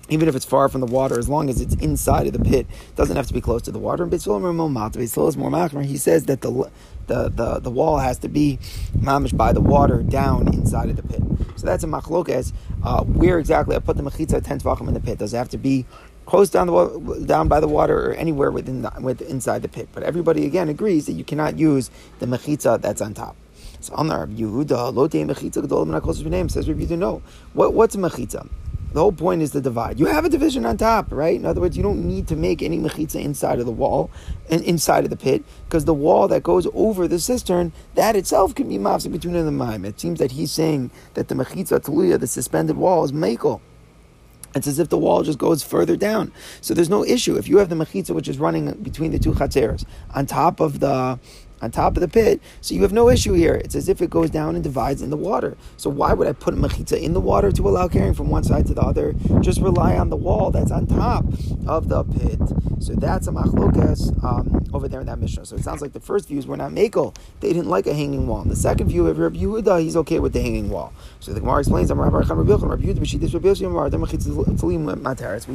even 0.08 0.28
if 0.28 0.34
it's 0.36 0.44
far 0.44 0.68
from 0.68 0.80
the 0.80 0.86
water, 0.86 1.18
as 1.18 1.28
long 1.28 1.48
as 1.50 1.60
it's 1.60 1.74
inside 1.76 2.26
of 2.26 2.32
the 2.32 2.38
pit, 2.38 2.66
doesn't 2.94 3.16
have 3.16 3.26
to 3.26 3.34
be 3.34 3.40
close 3.40 3.62
to 3.62 3.70
the 3.70 3.78
water. 3.78 4.04
And 4.04 4.12
is 4.12 4.26
more 4.26 4.40
machmer. 4.40 5.84
He 5.84 5.96
says 5.96 6.26
that 6.26 6.40
the, 6.42 6.70
the, 7.06 7.28
the, 7.28 7.60
the 7.60 7.70
wall 7.70 7.98
has 7.98 8.18
to 8.18 8.28
be 8.28 8.58
mamish 8.96 9.36
by 9.36 9.52
the 9.52 9.60
water 9.60 10.02
down 10.02 10.48
inside 10.54 10.90
of 10.90 10.96
the 10.96 11.02
pit. 11.02 11.22
So 11.56 11.66
that's 11.66 11.84
a 11.84 11.86
machlokas. 11.86 12.52
Uh, 12.82 13.02
where 13.04 13.38
exactly 13.38 13.74
I 13.74 13.78
put 13.80 13.96
the 13.96 14.02
mechitza 14.02 14.44
ten 14.44 14.60
tvachim 14.60 14.88
in 14.88 14.94
the 14.94 15.00
pit? 15.00 15.18
Does 15.18 15.34
it 15.34 15.38
have 15.38 15.48
to 15.50 15.58
be 15.58 15.86
close 16.26 16.50
down 16.50 16.66
the 16.66 17.24
down 17.26 17.48
by 17.48 17.60
the 17.60 17.68
water 17.68 18.10
or 18.10 18.14
anywhere 18.14 18.50
within 18.50 18.82
the, 18.82 18.92
with 19.00 19.22
inside 19.22 19.62
the 19.62 19.68
pit? 19.68 19.88
But 19.92 20.02
everybody 20.02 20.44
again 20.46 20.68
agrees 20.68 21.06
that 21.06 21.12
you 21.12 21.24
cannot 21.24 21.58
use 21.58 21.90
the 22.18 22.26
mechitza 22.26 22.80
that's 22.80 23.00
on 23.00 23.14
top. 23.14 23.36
So 23.80 23.94
on 23.94 24.08
the 24.08 24.14
Yehuda, 24.14 24.92
lote 24.94 25.12
mechitza 25.12 25.66
gedolim 25.66 26.50
says 26.50 26.68
Rabbi 26.68 26.82
Yehuda, 26.82 26.98
no. 26.98 27.22
What, 27.54 27.74
what's 27.74 27.94
a 27.94 27.98
mechitza? 27.98 28.48
The 28.96 29.02
whole 29.02 29.12
point 29.12 29.42
is 29.42 29.50
to 29.50 29.60
divide. 29.60 30.00
You 30.00 30.06
have 30.06 30.24
a 30.24 30.30
division 30.30 30.64
on 30.64 30.78
top, 30.78 31.12
right? 31.12 31.36
In 31.36 31.44
other 31.44 31.60
words, 31.60 31.76
you 31.76 31.82
don't 31.82 32.06
need 32.06 32.26
to 32.28 32.34
make 32.34 32.62
any 32.62 32.78
mechitza 32.78 33.20
inside 33.20 33.58
of 33.58 33.66
the 33.66 33.70
wall 33.70 34.10
and 34.48 34.62
inside 34.62 35.04
of 35.04 35.10
the 35.10 35.18
pit, 35.18 35.44
because 35.66 35.84
the 35.84 35.92
wall 35.92 36.28
that 36.28 36.42
goes 36.42 36.66
over 36.72 37.06
the 37.06 37.18
cistern, 37.18 37.74
that 37.94 38.16
itself 38.16 38.54
can 38.54 38.70
be 38.70 38.78
mafsik 38.78 39.12
between 39.12 39.34
the 39.34 39.52
maim. 39.52 39.84
It 39.84 40.00
seems 40.00 40.18
that 40.18 40.32
he's 40.32 40.50
saying 40.50 40.90
that 41.12 41.28
the 41.28 41.34
mechitza 41.34 41.78
taluya, 41.78 42.18
the 42.18 42.26
suspended 42.26 42.78
wall, 42.78 43.04
is 43.04 43.12
mekel. 43.12 43.60
it's 44.54 44.66
as 44.66 44.78
if 44.78 44.88
the 44.88 44.96
wall 44.96 45.22
just 45.22 45.38
goes 45.38 45.62
further 45.62 45.94
down. 45.94 46.32
So 46.62 46.72
there's 46.72 46.88
no 46.88 47.04
issue. 47.04 47.36
If 47.36 47.48
you 47.48 47.58
have 47.58 47.68
the 47.68 47.76
mechitza 47.76 48.14
which 48.14 48.28
is 48.28 48.38
running 48.38 48.72
between 48.80 49.10
the 49.10 49.18
two 49.18 49.32
chatzeros 49.32 49.84
on 50.14 50.24
top 50.24 50.58
of 50.58 50.80
the 50.80 51.20
on 51.66 51.72
top 51.72 51.96
of 51.96 52.00
the 52.00 52.08
pit, 52.08 52.40
so 52.60 52.74
you 52.74 52.82
have 52.82 52.92
no 52.92 53.10
issue 53.10 53.32
here. 53.32 53.54
It's 53.54 53.74
as 53.74 53.88
if 53.88 54.00
it 54.00 54.08
goes 54.08 54.30
down 54.30 54.54
and 54.54 54.62
divides 54.62 55.02
in 55.02 55.10
the 55.10 55.16
water. 55.16 55.56
So 55.76 55.90
why 55.90 56.12
would 56.12 56.28
I 56.28 56.32
put 56.32 56.54
a 56.54 56.56
mechitza 56.56 57.02
in 57.02 57.12
the 57.12 57.20
water 57.20 57.50
to 57.50 57.68
allow 57.68 57.88
carrying 57.88 58.14
from 58.14 58.30
one 58.30 58.44
side 58.44 58.66
to 58.68 58.74
the 58.74 58.82
other? 58.82 59.14
Just 59.40 59.60
rely 59.60 59.96
on 59.96 60.08
the 60.08 60.16
wall 60.16 60.52
that's 60.52 60.70
on 60.70 60.86
top 60.86 61.24
of 61.66 61.88
the 61.88 62.04
pit. 62.04 62.40
So 62.80 62.94
that's 62.94 63.26
a 63.26 63.32
machlokas 63.32 64.22
um, 64.22 64.64
over 64.72 64.88
there 64.88 65.00
in 65.00 65.06
that 65.06 65.18
Mishnah. 65.18 65.46
So 65.46 65.56
it 65.56 65.64
sounds 65.64 65.80
like 65.80 65.92
the 65.92 66.00
first 66.00 66.28
views 66.28 66.46
were 66.46 66.56
not 66.56 66.72
makel. 66.72 67.14
They 67.40 67.52
didn't 67.52 67.68
like 67.68 67.86
a 67.86 67.94
hanging 67.94 68.26
wall. 68.26 68.42
And 68.42 68.50
the 68.50 68.56
second 68.56 68.88
view 68.88 69.06
of 69.06 69.18
Rabbi 69.18 69.38
Yehuda, 69.38 69.80
he's 69.80 69.96
okay 69.96 70.18
with 70.18 70.32
the 70.32 70.42
hanging 70.42 70.70
wall. 70.70 70.92
So 71.20 71.32
the 71.32 71.40
Gemara 71.40 71.60
explains, 71.60 71.90
we 71.90 71.96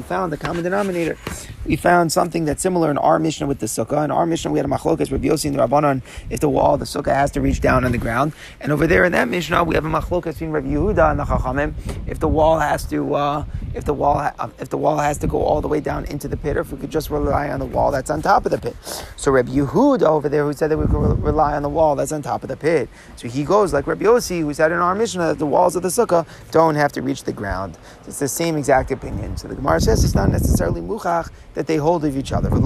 found 0.02 0.32
the 0.32 0.38
common 0.38 0.64
denominator. 0.64 1.18
We 1.66 1.76
found 1.76 2.12
something 2.12 2.46
that's 2.46 2.62
similar 2.62 2.92
in 2.92 2.98
our 2.98 3.20
Mishnah 3.20 3.48
with 3.48 3.60
the 3.60 3.68
Sukkah. 3.68 4.04
In 4.04 4.12
our 4.12 4.26
Mishnah, 4.26 4.52
we 4.52 4.60
had 4.60 4.66
a 4.66 4.70
machlokas, 4.70 5.12
Rabbi 5.12 5.28
Yossi 5.28 5.46
and 5.46 5.56
the 5.56 5.60
Rabbanon 5.60 6.02
if 6.30 6.40
the 6.40 6.50
wall, 6.50 6.78
the 6.78 6.86
sukkah 6.86 7.14
has 7.14 7.32
to 7.32 7.42
reach 7.42 7.62
down 7.62 7.86
on 7.86 7.92
the 7.92 7.98
ground. 7.98 8.34
And 8.60 8.72
over 8.72 8.88
there 8.88 9.06
in 9.06 9.12
that 9.12 9.28
Mishnah, 9.28 9.64
we 9.64 9.76
have 9.76 9.86
a 9.86 9.90
machlokas 9.90 10.34
between 10.34 10.52
Rabbi 10.52 10.70
Yehuda 10.70 11.12
and 11.12 11.20
the 11.20 11.26
Chachamim. 11.26 11.74
If 12.08 12.20
the 12.20 12.28
wall 12.28 12.60
has 12.60 12.86
to, 12.86 13.16
uh, 13.16 13.46
if 13.74 13.86
the 13.86 13.94
wall, 13.94 14.20
ha- 14.20 14.34
um, 14.40 14.54
if 14.60 14.70
the 14.70 14.78
wall 14.78 14.98
has 14.98 15.18
to 15.20 15.28
go 15.28 15.44
all 15.44 15.62
the 15.62 15.68
way 15.68 15.80
down 15.80 16.06
into 16.06 16.28
the 16.28 16.38
pit, 16.38 16.58
or 16.58 16.62
if 16.62 16.72
we 16.72 16.78
could 16.78 16.92
just 16.92 17.10
rely 17.10 17.50
on 17.50 17.60
the 17.60 17.66
wall 17.66 17.92
that's 17.92 18.10
on 18.10 18.22
top 18.22 18.46
of 18.46 18.52
the 18.52 18.58
pit. 18.58 18.76
So 19.16 19.32
Rabbi 19.32 19.52
Yehuda 19.52 20.04
over 20.04 20.30
there, 20.30 20.44
who 20.44 20.54
said 20.54 20.72
that 20.72 20.78
we 20.78 20.86
could 20.86 20.98
re- 20.98 21.16
rely 21.16 21.56
on 21.56 21.64
the 21.64 21.70
wall 21.70 21.96
that's 21.96 22.12
on 22.12 22.22
top 22.22 22.44
of 22.44 22.50
the 22.50 22.58
pit. 22.58 22.90
So 23.16 23.28
he 23.28 23.44
goes 23.44 23.74
like 23.74 23.88
Rabbi 23.88 24.06
Yossi, 24.06 24.42
who 24.42 24.54
said 24.54 24.72
in 24.72 24.80
our 24.80 24.96
Mishnah 24.96 25.28
that 25.28 25.40
the 25.40 25.46
walls 25.46 25.76
of 25.76 25.84
the 25.84 25.90
sukkah 25.90 26.26
don't 26.52 26.76
have 26.76 26.92
to 26.94 27.02
reach 27.02 27.24
the 27.24 27.34
ground. 27.34 27.78
It's 28.08 28.20
the 28.20 28.28
same 28.28 28.58
exact 28.58 28.92
opinion. 28.92 29.38
So 29.38 29.48
the 29.48 29.56
Gemara 29.56 29.80
says 29.80 30.04
it's 30.04 30.16
not 30.16 30.30
necessarily 30.30 30.82
muchach 30.82 31.30
that 31.54 31.68
they 31.68 31.78
hold 31.78 32.04
of 32.06 32.18
each 32.18 32.32
other. 32.32 32.50
They 32.50 32.60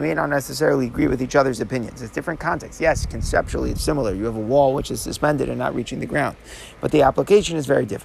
may 0.00 0.14
not 0.14 0.30
necessarily 0.30 0.86
agree 0.86 1.08
with 1.08 1.22
each 1.22 1.36
other's 1.36 1.60
opinions. 1.60 2.02
It's 2.02 2.12
different 2.12 2.40
context. 2.40 2.80
Yes, 2.80 3.06
conceptually 3.06 3.70
it's 3.70 3.82
similar. 3.82 4.14
You 4.14 4.24
have 4.24 4.36
a 4.36 4.40
wall 4.40 4.74
which 4.74 4.90
is 4.90 5.00
suspended 5.00 5.48
and 5.48 5.58
not 5.58 5.74
reaching 5.74 6.00
the 6.00 6.06
ground, 6.06 6.36
but 6.80 6.90
the 6.90 7.02
application 7.02 7.56
is 7.56 7.66
very 7.66 7.86
different. 7.86 7.99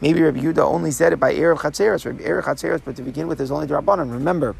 Maybe 0.00 0.22
Rabbi 0.22 0.40
Yehuda 0.40 0.58
only 0.58 0.90
said 0.90 1.12
it 1.12 1.20
by 1.20 1.34
Erev 1.34 1.58
Chatzeros, 1.58 2.04
Erev 2.20 2.42
Chatzeros, 2.42 2.82
but 2.84 2.96
to 2.96 3.02
begin 3.02 3.26
with 3.26 3.40
is 3.40 3.50
only 3.50 3.66
Rabbanon. 3.66 4.12
Remember, 4.12 4.54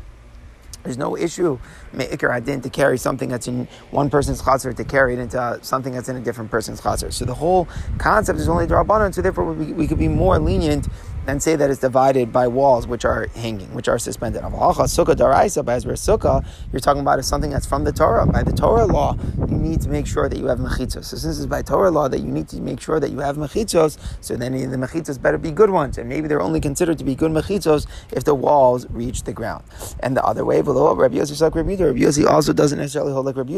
there's 0.82 0.98
no 0.98 1.16
issue, 1.16 1.58
me'ikr 1.92 2.30
hadin, 2.30 2.62
to 2.62 2.70
carry 2.70 2.98
something 2.98 3.28
that's 3.28 3.46
in 3.46 3.68
one 3.90 4.10
person's 4.10 4.42
chaser 4.42 4.72
to 4.72 4.84
carry 4.84 5.14
it 5.14 5.20
into 5.20 5.58
something 5.62 5.92
that's 5.92 6.08
in 6.08 6.16
a 6.16 6.20
different 6.20 6.50
person's 6.50 6.80
chaser. 6.82 7.10
So 7.12 7.24
the 7.24 7.34
whole 7.34 7.68
concept 7.98 8.40
is 8.40 8.48
only 8.48 8.66
drabanan, 8.66 9.14
so 9.14 9.22
therefore 9.22 9.52
we, 9.52 9.72
we 9.72 9.86
could 9.86 9.98
be 9.98 10.08
more 10.08 10.38
lenient 10.38 10.88
and 11.26 11.42
say 11.42 11.56
that 11.56 11.70
it's 11.70 11.80
divided 11.80 12.32
by 12.32 12.48
walls 12.48 12.86
which 12.86 13.04
are 13.04 13.28
hanging, 13.28 13.72
which 13.74 13.88
are 13.88 13.98
suspended. 13.98 14.42
Sukkah 14.42 15.14
daraisa, 15.14 15.64
by 15.64 15.76
sukkah, 15.76 16.44
you're 16.72 16.80
talking 16.80 17.02
about 17.02 17.18
is 17.18 17.26
something 17.26 17.50
that's 17.50 17.66
from 17.66 17.84
the 17.84 17.92
Torah. 17.92 18.26
By 18.26 18.42
the 18.42 18.52
Torah 18.52 18.86
law, 18.86 19.16
you 19.48 19.56
need 19.56 19.80
to 19.82 19.88
make 19.88 20.06
sure 20.06 20.28
that 20.28 20.38
you 20.38 20.46
have 20.46 20.58
mechitzos. 20.58 21.04
So 21.04 21.16
since 21.16 21.38
it's 21.38 21.46
by 21.46 21.62
Torah 21.62 21.90
law 21.90 22.08
that 22.08 22.20
you 22.20 22.30
need 22.30 22.48
to 22.48 22.60
make 22.60 22.80
sure 22.80 22.98
that 23.00 23.10
you 23.10 23.18
have 23.18 23.36
mechitzos, 23.36 23.98
so 24.20 24.36
then 24.36 24.52
the 24.52 24.76
mechitzos 24.76 25.20
better 25.20 25.38
be 25.38 25.50
good 25.50 25.70
ones, 25.70 25.98
and 25.98 26.08
maybe 26.08 26.28
they're 26.28 26.42
only 26.42 26.60
considered 26.60 26.98
to 26.98 27.04
be 27.04 27.14
good 27.14 27.30
mechitzos 27.30 27.86
if 28.12 28.24
the 28.24 28.34
walls 28.34 28.86
reach 28.90 29.22
the 29.22 29.32
ground. 29.32 29.64
And 30.00 30.16
the 30.16 30.24
other 30.24 30.44
way, 30.44 30.62
below 30.62 30.94
Rabbi 30.94 31.16
Yossi 31.16 31.40
like 31.40 31.54
Rabbi 31.54 31.76
Yehuda. 31.76 31.86
Rabbi 31.86 32.00
Yossi 32.00 32.26
also 32.26 32.52
doesn't 32.52 32.78
necessarily 32.78 33.12
hold 33.12 33.26
like 33.26 33.36
Rabbi 33.36 33.52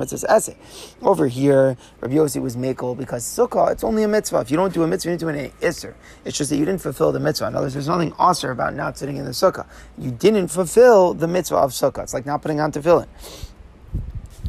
mitzvahs 0.00 0.54
Over 1.02 1.28
here, 1.28 1.76
Rabbi 2.00 2.14
Yossi 2.14 2.42
was 2.42 2.56
makel 2.56 2.96
because 2.96 3.24
sukkah 3.24 3.72
it's 3.72 3.84
only 3.84 4.02
a 4.02 4.08
mitzvah. 4.08 4.40
If 4.40 4.50
you 4.50 4.56
don't 4.56 4.72
do 4.72 4.82
a 4.82 4.86
mitzvah, 4.86 5.12
you 5.12 5.16
do 5.16 5.28
an 5.28 5.50
isser. 5.60 5.94
It's 6.24 6.36
just 6.36 6.50
that 6.50 6.56
you 6.56 6.64
didn't 6.64 6.82
fulfill 6.82 7.12
the 7.12 7.20
mitzvah. 7.20 7.46
In 7.46 7.54
other 7.54 7.64
words, 7.64 7.74
there's 7.74 7.88
nothing 7.88 8.12
awesome 8.18 8.50
about 8.50 8.74
not 8.74 8.98
sitting 8.98 9.16
in 9.16 9.24
the 9.24 9.30
sukkah. 9.30 9.66
You 9.98 10.10
didn't 10.10 10.48
fulfill 10.48 11.14
the 11.14 11.28
mitzvah 11.28 11.56
of 11.56 11.70
sukkah. 11.70 12.02
It's 12.02 12.14
like 12.14 12.26
not 12.26 12.42
putting 12.42 12.60
on 12.60 12.72
tefillin. 12.72 13.06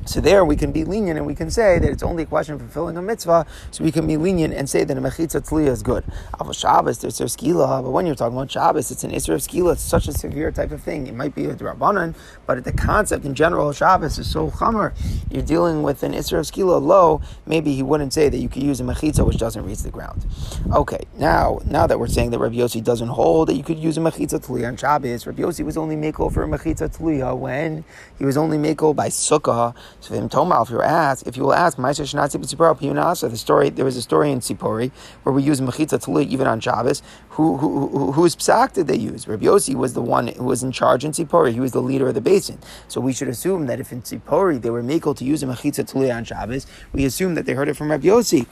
So 0.05 0.19
there 0.19 0.43
we 0.43 0.55
can 0.55 0.71
be 0.71 0.83
lenient 0.83 1.17
and 1.17 1.27
we 1.27 1.35
can 1.35 1.51
say 1.51 1.77
that 1.77 1.89
it's 1.89 2.03
only 2.03 2.23
a 2.23 2.25
question 2.25 2.55
of 2.55 2.61
fulfilling 2.61 2.97
a 2.97 3.01
mitzvah. 3.01 3.45
So 3.69 3.83
we 3.83 3.91
can 3.91 4.07
be 4.07 4.17
lenient 4.17 4.53
and 4.53 4.69
say 4.69 4.83
that 4.83 4.97
a 4.97 5.01
mechitza 5.01 5.47
tzliya 5.47 5.67
is 5.67 5.83
good. 5.83 6.03
Avos 6.33 6.59
Shabbos, 6.59 6.99
there's 6.99 7.21
a 7.21 7.25
skila, 7.25 7.83
but 7.83 7.91
when 7.91 8.05
you're 8.05 8.15
talking 8.15 8.35
about 8.35 8.51
Shabbos, 8.51 8.89
it's 8.89 9.03
an 9.03 9.11
isra 9.11 9.35
of 9.35 9.41
skila. 9.41 9.73
It's 9.73 9.81
such 9.81 10.07
a 10.07 10.11
severe 10.11 10.51
type 10.51 10.71
of 10.71 10.81
thing. 10.81 11.07
It 11.07 11.13
might 11.13 11.35
be 11.35 11.45
a 11.45 11.55
drabanan, 11.55 12.15
but 12.47 12.63
the 12.63 12.73
concept 12.73 13.25
in 13.25 13.35
general, 13.35 13.71
Shabbos 13.73 14.17
is 14.17 14.29
so 14.29 14.49
chamer. 14.49 14.93
You're 15.29 15.43
dealing 15.43 15.83
with 15.83 16.03
an 16.03 16.13
isra 16.13 16.39
of 16.39 16.45
skila 16.45 16.81
low. 16.81 17.21
Maybe 17.45 17.73
he 17.73 17.83
wouldn't 17.83 18.13
say 18.13 18.29
that 18.29 18.37
you 18.37 18.49
could 18.49 18.63
use 18.63 18.81
a 18.81 18.83
mechitza 18.83 19.25
which 19.25 19.37
doesn't 19.37 19.63
reach 19.65 19.83
the 19.83 19.91
ground. 19.91 20.25
Okay, 20.73 21.03
now 21.17 21.59
now 21.65 21.85
that 21.85 21.99
we're 21.99 22.07
saying 22.07 22.31
that 22.31 22.39
Rabbi 22.39 22.55
Yossi 22.55 22.83
doesn't 22.83 23.09
hold 23.09 23.49
that 23.49 23.55
you 23.55 23.63
could 23.63 23.79
use 23.79 23.97
a 23.97 24.01
mechitza 24.01 24.39
tzliya 24.39 24.67
on 24.67 24.77
Shabbos, 24.77 25.27
Rabbi 25.27 25.43
Yossi 25.43 25.63
was 25.63 25.77
only 25.77 25.95
mako 25.95 26.29
for 26.29 26.43
a 26.43 26.47
mechitza 26.47 26.89
tzliya 26.97 27.37
when 27.37 27.83
he 28.17 28.25
was 28.25 28.37
only 28.37 28.57
mako 28.57 28.93
by 28.93 29.09
sukkah. 29.09 29.75
So 29.99 30.13
if 30.13 30.69
you 30.69 30.81
ask, 30.81 31.27
if 31.27 31.37
you 31.37 31.43
will 31.43 31.53
ask, 31.53 31.77
the 31.77 33.37
story 33.37 33.69
there 33.69 33.85
was 33.85 33.97
a 33.97 34.01
story 34.01 34.31
in 34.31 34.39
Tzipori 34.39 34.91
where 35.23 35.33
we 35.33 35.43
use 35.43 35.61
mechitza 35.61 36.01
tuli 36.03 36.25
even 36.25 36.47
on 36.47 36.59
Shabbos. 36.59 37.01
Who, 37.29 37.57
who, 37.57 37.87
who, 37.87 38.11
whose 38.11 38.35
psak 38.35 38.73
did 38.73 38.87
they 38.87 38.97
use? 38.97 39.27
Rabbi 39.27 39.45
Yossi 39.45 39.75
was 39.75 39.93
the 39.93 40.01
one 40.01 40.27
who 40.27 40.43
was 40.43 40.63
in 40.63 40.71
charge 40.71 41.05
in 41.05 41.11
Tzipori. 41.11 41.53
He 41.53 41.59
was 41.59 41.71
the 41.71 41.81
leader 41.81 42.07
of 42.07 42.15
the 42.15 42.21
basin. 42.21 42.59
So 42.87 42.99
we 43.01 43.13
should 43.13 43.27
assume 43.27 43.67
that 43.67 43.79
if 43.79 43.91
in 43.91 44.01
Tzipori 44.01 44.61
they 44.61 44.69
were 44.69 44.83
makel 44.83 45.15
to 45.17 45.23
use 45.23 45.43
a 45.43 45.45
mechitza 45.47 45.87
tuli 45.87 46.11
on 46.11 46.23
Shabbos, 46.23 46.65
we 46.93 47.05
assume 47.05 47.35
that 47.35 47.45
they 47.45 47.53
heard 47.53 47.69
it 47.69 47.75
from 47.77 47.91
Rabbi 47.91 48.07
Yossi. 48.07 48.45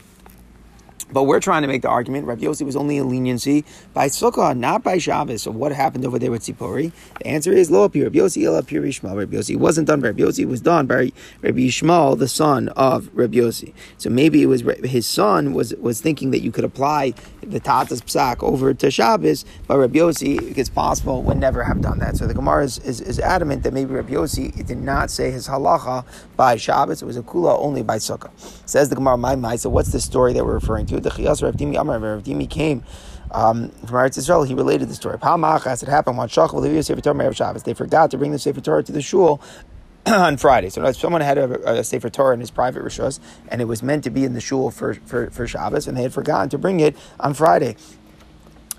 But 1.12 1.24
we're 1.24 1.40
trying 1.40 1.64
to 1.64 1.68
make 1.68 1.82
the 1.82 1.90
argument 1.90 2.28
Rabbi 2.28 2.44
Yossi 2.44 2.66
was 2.66 2.76
only 2.76 2.98
a 2.98 3.04
leniency 3.04 3.66
by 3.94 4.08
Sukkah, 4.08 4.58
not 4.58 4.84
by 4.84 4.98
Shabbos. 4.98 5.44
So 5.44 5.52
what 5.52 5.72
happened 5.72 6.06
over 6.06 6.20
there 6.20 6.32
with 6.32 6.44
Tzipori? 6.44 6.92
The 7.20 7.28
answer 7.28 7.52
is 7.52 7.72
Lo 7.72 7.84
Rabbi 7.84 8.00
Yossi 8.00 8.46
El 8.46 8.62
Apir 8.62 8.82
Yishmael. 8.82 9.18
Rabbi 9.18 9.36
Yossi 9.36 9.58
wasn't 9.58 9.88
done 9.88 10.02
by 10.02 10.08
Rabbi 10.08 10.22
Yossi, 10.22 10.40
it 10.40 10.46
was 10.46 10.62
done 10.62 10.86
by 10.86 11.12
Rabbi 11.42 11.60
Yishmael, 11.60 12.18
the 12.18 12.28
son 12.28 12.70
of 12.70 13.10
Rabbi 13.14 13.38
Yossi. 13.38 13.74
So 13.98 14.10
maybe 14.10 14.44
it 14.44 14.48
was 14.48 14.62
his 14.84 15.08
son 15.08 15.54
was, 15.54 15.74
was 15.76 16.02
thinking 16.02 16.32
that 16.32 16.42
you 16.42 16.52
could 16.52 16.64
apply 16.64 17.14
the 17.42 17.60
Tata's 17.60 18.02
Psak 18.02 18.44
over 18.44 18.74
to 18.74 18.92
Shabbos, 18.92 19.46
but 19.68 19.78
Rabbi 19.78 20.00
Yossi, 20.00 20.58
it's 20.58 20.70
possible, 20.70 21.24
would 21.24 21.38
never 21.38 21.64
have 21.64 21.82
done 21.82 22.00
that. 22.00 22.18
So 22.18 22.28
the 22.28 22.34
Gemara 22.34 22.64
is, 22.64 22.78
is, 22.80 23.02
is 23.02 23.20
adamant 23.20 23.64
that 23.64 23.74
maybe 23.74 23.94
Rabbi 23.94 24.14
Yossi 24.14 24.66
did 24.66 24.78
not 24.78 25.10
say 25.10 25.32
his 25.32 25.48
halacha 25.48 26.06
by 26.36 26.56
Shabbos, 26.56 27.02
it 27.02 27.06
was 27.06 27.18
a 27.18 27.24
kula 27.24 27.58
only 27.60 27.84
by 27.84 27.98
Sukkah. 27.98 28.30
Says 28.68 28.90
the 28.90 28.96
Gemara, 28.96 29.18
my, 29.18 29.36
my, 29.36 29.56
so 29.56 29.70
what's 29.70 29.92
the 29.92 30.00
story 30.00 30.34
that 30.34 30.46
we're 30.46 30.54
referring 30.54 30.86
to? 30.88 30.89
Rav 30.92 32.24
Dimi 32.24 32.50
came 32.50 32.84
um, 33.32 33.70
from 33.70 33.90
Eretz 33.90 34.18
Israel, 34.18 34.44
he 34.44 34.54
related 34.54 34.90
the 34.90 34.96
story. 34.96 35.18
As 35.22 35.84
it 35.84 35.90
happened 35.90 36.18
Torah 37.02 37.34
Shabbos, 37.36 37.64
they 37.64 37.74
forgot 37.74 38.12
to 38.12 38.18
bring 38.18 38.32
the 38.32 38.40
Sefer 38.40 38.62
Torah 38.62 38.84
to 38.84 38.92
the 38.92 39.02
shul 39.02 39.42
on 40.06 40.38
Friday. 40.38 40.70
So 40.70 40.92
someone 40.94 41.22
had 41.22 41.38
a, 41.38 41.80
a 41.80 41.84
Sefer 41.84 42.10
Torah 42.10 42.34
in 42.34 42.40
his 42.40 42.52
private 42.52 42.84
rishos, 42.84 43.20
and 43.50 43.62
it 43.62 43.66
was 43.66 43.84
meant 43.84 44.04
to 44.06 44.10
be 44.10 44.26
in 44.26 44.34
the 44.34 44.42
shul 44.42 44.72
for, 44.72 44.96
for, 44.96 45.30
for 45.30 45.46
Shabbos, 45.46 45.88
and 45.88 45.96
they 45.96 46.04
had 46.04 46.14
forgotten 46.14 46.50
to 46.50 46.58
bring 46.58 46.80
it 46.80 46.96
on 47.20 47.34
Friday 47.34 47.76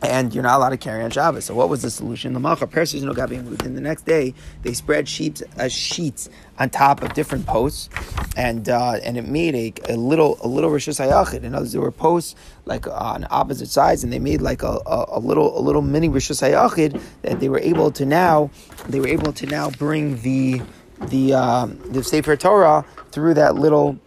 and 0.02 0.34
you're 0.34 0.42
not 0.42 0.58
allowed 0.58 0.70
to 0.70 0.76
carry 0.76 1.02
on 1.02 1.10
Shabbos. 1.10 1.44
So 1.44 1.54
what 1.54 1.68
was 1.68 1.82
the 1.82 1.90
solution? 1.90 2.32
The 2.32 2.40
Malcha 2.40 2.70
Persis 2.70 3.02
no 3.02 3.12
Within 3.12 3.74
the 3.74 3.80
next 3.80 4.06
day, 4.06 4.34
they 4.62 4.72
spread 4.72 5.08
sheets, 5.08 5.42
uh, 5.58 5.68
sheets 5.68 6.30
on 6.58 6.70
top 6.70 7.02
of 7.02 7.12
different 7.12 7.46
posts, 7.46 7.90
and 8.36 8.68
uh, 8.68 8.92
and 9.02 9.16
it 9.16 9.26
made 9.28 9.54
a, 9.54 9.92
a 9.92 9.96
little 9.96 10.38
a 10.42 10.48
little 10.48 10.70
rishus 10.70 11.04
hayachid. 11.04 11.42
In 11.42 11.54
other 11.54 11.62
words, 11.62 11.72
there 11.72 11.80
were 11.80 11.90
posts 11.90 12.34
like 12.64 12.86
on 12.86 13.26
opposite 13.30 13.68
sides, 13.68 14.02
and 14.04 14.12
they 14.12 14.18
made 14.18 14.40
like 14.40 14.62
a, 14.62 14.78
a, 14.86 15.06
a 15.12 15.20
little 15.20 15.58
a 15.58 15.60
little 15.60 15.82
mini 15.82 16.08
rishus 16.08 16.40
hayachid 16.40 17.00
that 17.22 17.40
they 17.40 17.48
were 17.48 17.60
able 17.60 17.90
to 17.90 18.06
now 18.06 18.50
they 18.88 19.00
were 19.00 19.08
able 19.08 19.32
to 19.32 19.46
now 19.46 19.70
bring 19.70 20.20
the 20.22 20.62
the 21.08 21.34
um, 21.34 21.78
the 21.92 22.02
Sefer 22.02 22.36
Torah 22.36 22.84
through 23.10 23.34
that 23.34 23.56
little 23.56 23.98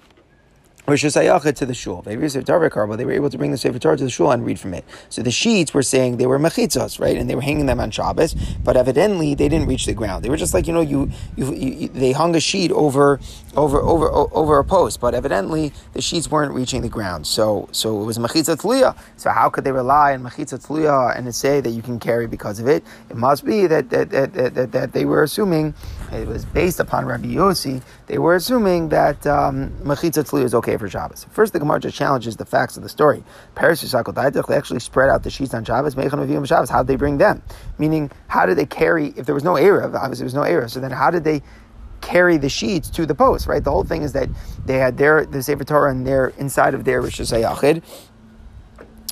rishus 0.87 1.15
hayachid 1.15 1.55
to 1.55 1.65
the 1.65 1.73
shul. 1.73 2.01
They 2.01 2.17
were 2.17 3.11
able 3.11 3.29
to 3.29 3.37
bring 3.37 3.51
the 3.51 3.57
Sefer 3.57 3.79
Torah 3.79 3.97
to 3.97 4.03
the 4.03 4.09
shul 4.09 4.31
and 4.31 4.45
read 4.45 4.59
from 4.59 4.73
it. 4.73 4.83
So 5.09 5.21
the 5.21 5.31
sheets 5.31 5.73
were 5.73 5.83
saying 5.83 6.17
they 6.17 6.27
were 6.27 6.39
mechitzos, 6.39 6.99
right? 6.99 7.17
And 7.17 7.29
they 7.29 7.35
were 7.35 7.41
hanging 7.41 7.65
them 7.65 7.79
on 7.79 7.91
Shabbos, 7.91 8.33
but 8.63 8.75
evidently 8.75 9.35
they 9.35 9.47
didn't 9.47 9.67
reach 9.67 9.85
the 9.85 9.93
ground. 9.93 10.23
They 10.23 10.29
were 10.29 10.37
just 10.37 10.53
like, 10.53 10.67
you 10.67 10.73
know, 10.73 10.81
you, 10.81 11.09
you, 11.35 11.53
you 11.53 11.87
they 11.89 12.11
hung 12.11 12.35
a 12.35 12.39
sheet 12.39 12.71
over, 12.71 13.19
over, 13.55 13.79
over, 13.79 14.09
over 14.09 14.59
a 14.59 14.65
post, 14.65 14.99
but 14.99 15.13
evidently 15.13 15.71
the 15.93 16.01
sheets 16.01 16.29
weren't 16.29 16.53
reaching 16.53 16.81
the 16.81 16.89
ground. 16.89 17.27
So, 17.27 17.69
so 17.71 18.01
it 18.01 18.05
was 18.05 18.17
mechitzah 18.17 18.57
tliya. 18.57 18.97
So 19.17 19.29
how 19.29 19.49
could 19.49 19.63
they 19.63 19.71
rely 19.71 20.13
on 20.13 20.23
mechitzah 20.23 20.65
tliya 20.65 21.17
and 21.17 21.33
say 21.33 21.61
that 21.61 21.69
you 21.69 21.81
can 21.81 21.99
carry 21.99 22.27
because 22.27 22.59
of 22.59 22.67
it? 22.67 22.83
It 23.09 23.15
must 23.15 23.45
be 23.45 23.67
that, 23.67 23.89
that, 23.89 24.09
that, 24.09 24.33
that, 24.33 24.71
that 24.71 24.91
they 24.93 25.05
were 25.05 25.23
assuming 25.23 25.73
it 26.15 26.27
was 26.27 26.45
based 26.45 26.79
upon 26.79 27.05
Rabbi 27.05 27.27
Yossi. 27.27 27.81
They 28.07 28.17
were 28.17 28.35
assuming 28.35 28.89
that 28.89 29.25
um, 29.25 29.69
mechitza 29.83 30.43
is 30.43 30.53
okay 30.53 30.77
for 30.77 30.89
Shabbos. 30.89 31.25
First, 31.31 31.53
the 31.53 31.59
Gemara 31.59 31.79
just 31.79 31.95
challenges 31.95 32.35
the 32.37 32.45
facts 32.45 32.77
of 32.77 32.83
the 32.83 32.89
story. 32.89 33.23
Paris 33.55 33.81
they 33.81 34.55
actually 34.55 34.79
spread 34.79 35.09
out 35.09 35.23
the 35.23 35.29
sheets 35.29 35.53
on 35.53 35.63
Shabbos. 35.63 35.93
Shabbos. 35.93 36.69
How 36.69 36.83
did 36.83 36.87
they 36.87 36.95
bring 36.95 37.17
them? 37.17 37.41
Meaning, 37.77 38.11
how 38.27 38.45
did 38.45 38.57
they 38.57 38.65
carry? 38.65 39.13
If 39.15 39.25
there 39.25 39.35
was 39.35 39.43
no 39.43 39.53
erev, 39.53 39.95
obviously 39.95 40.23
there 40.23 40.25
was 40.25 40.33
no 40.33 40.41
erev. 40.41 40.69
So 40.69 40.79
then, 40.79 40.91
how 40.91 41.09
did 41.09 41.23
they? 41.23 41.41
carry 42.01 42.35
the 42.35 42.49
sheets 42.49 42.89
to 42.89 43.05
the 43.05 43.15
post, 43.15 43.47
right? 43.47 43.63
The 43.63 43.71
whole 43.71 43.85
thing 43.85 44.01
is 44.01 44.11
that 44.11 44.27
they 44.65 44.77
had 44.77 44.97
their 44.97 45.25
the 45.25 45.41
Sefer 45.41 45.63
Torah 45.63 45.89
and 45.89 46.05
their 46.05 46.33
inside 46.37 46.73
of 46.73 46.83
their 46.83 47.01
rishus 47.01 47.31
hayachid 47.31 47.81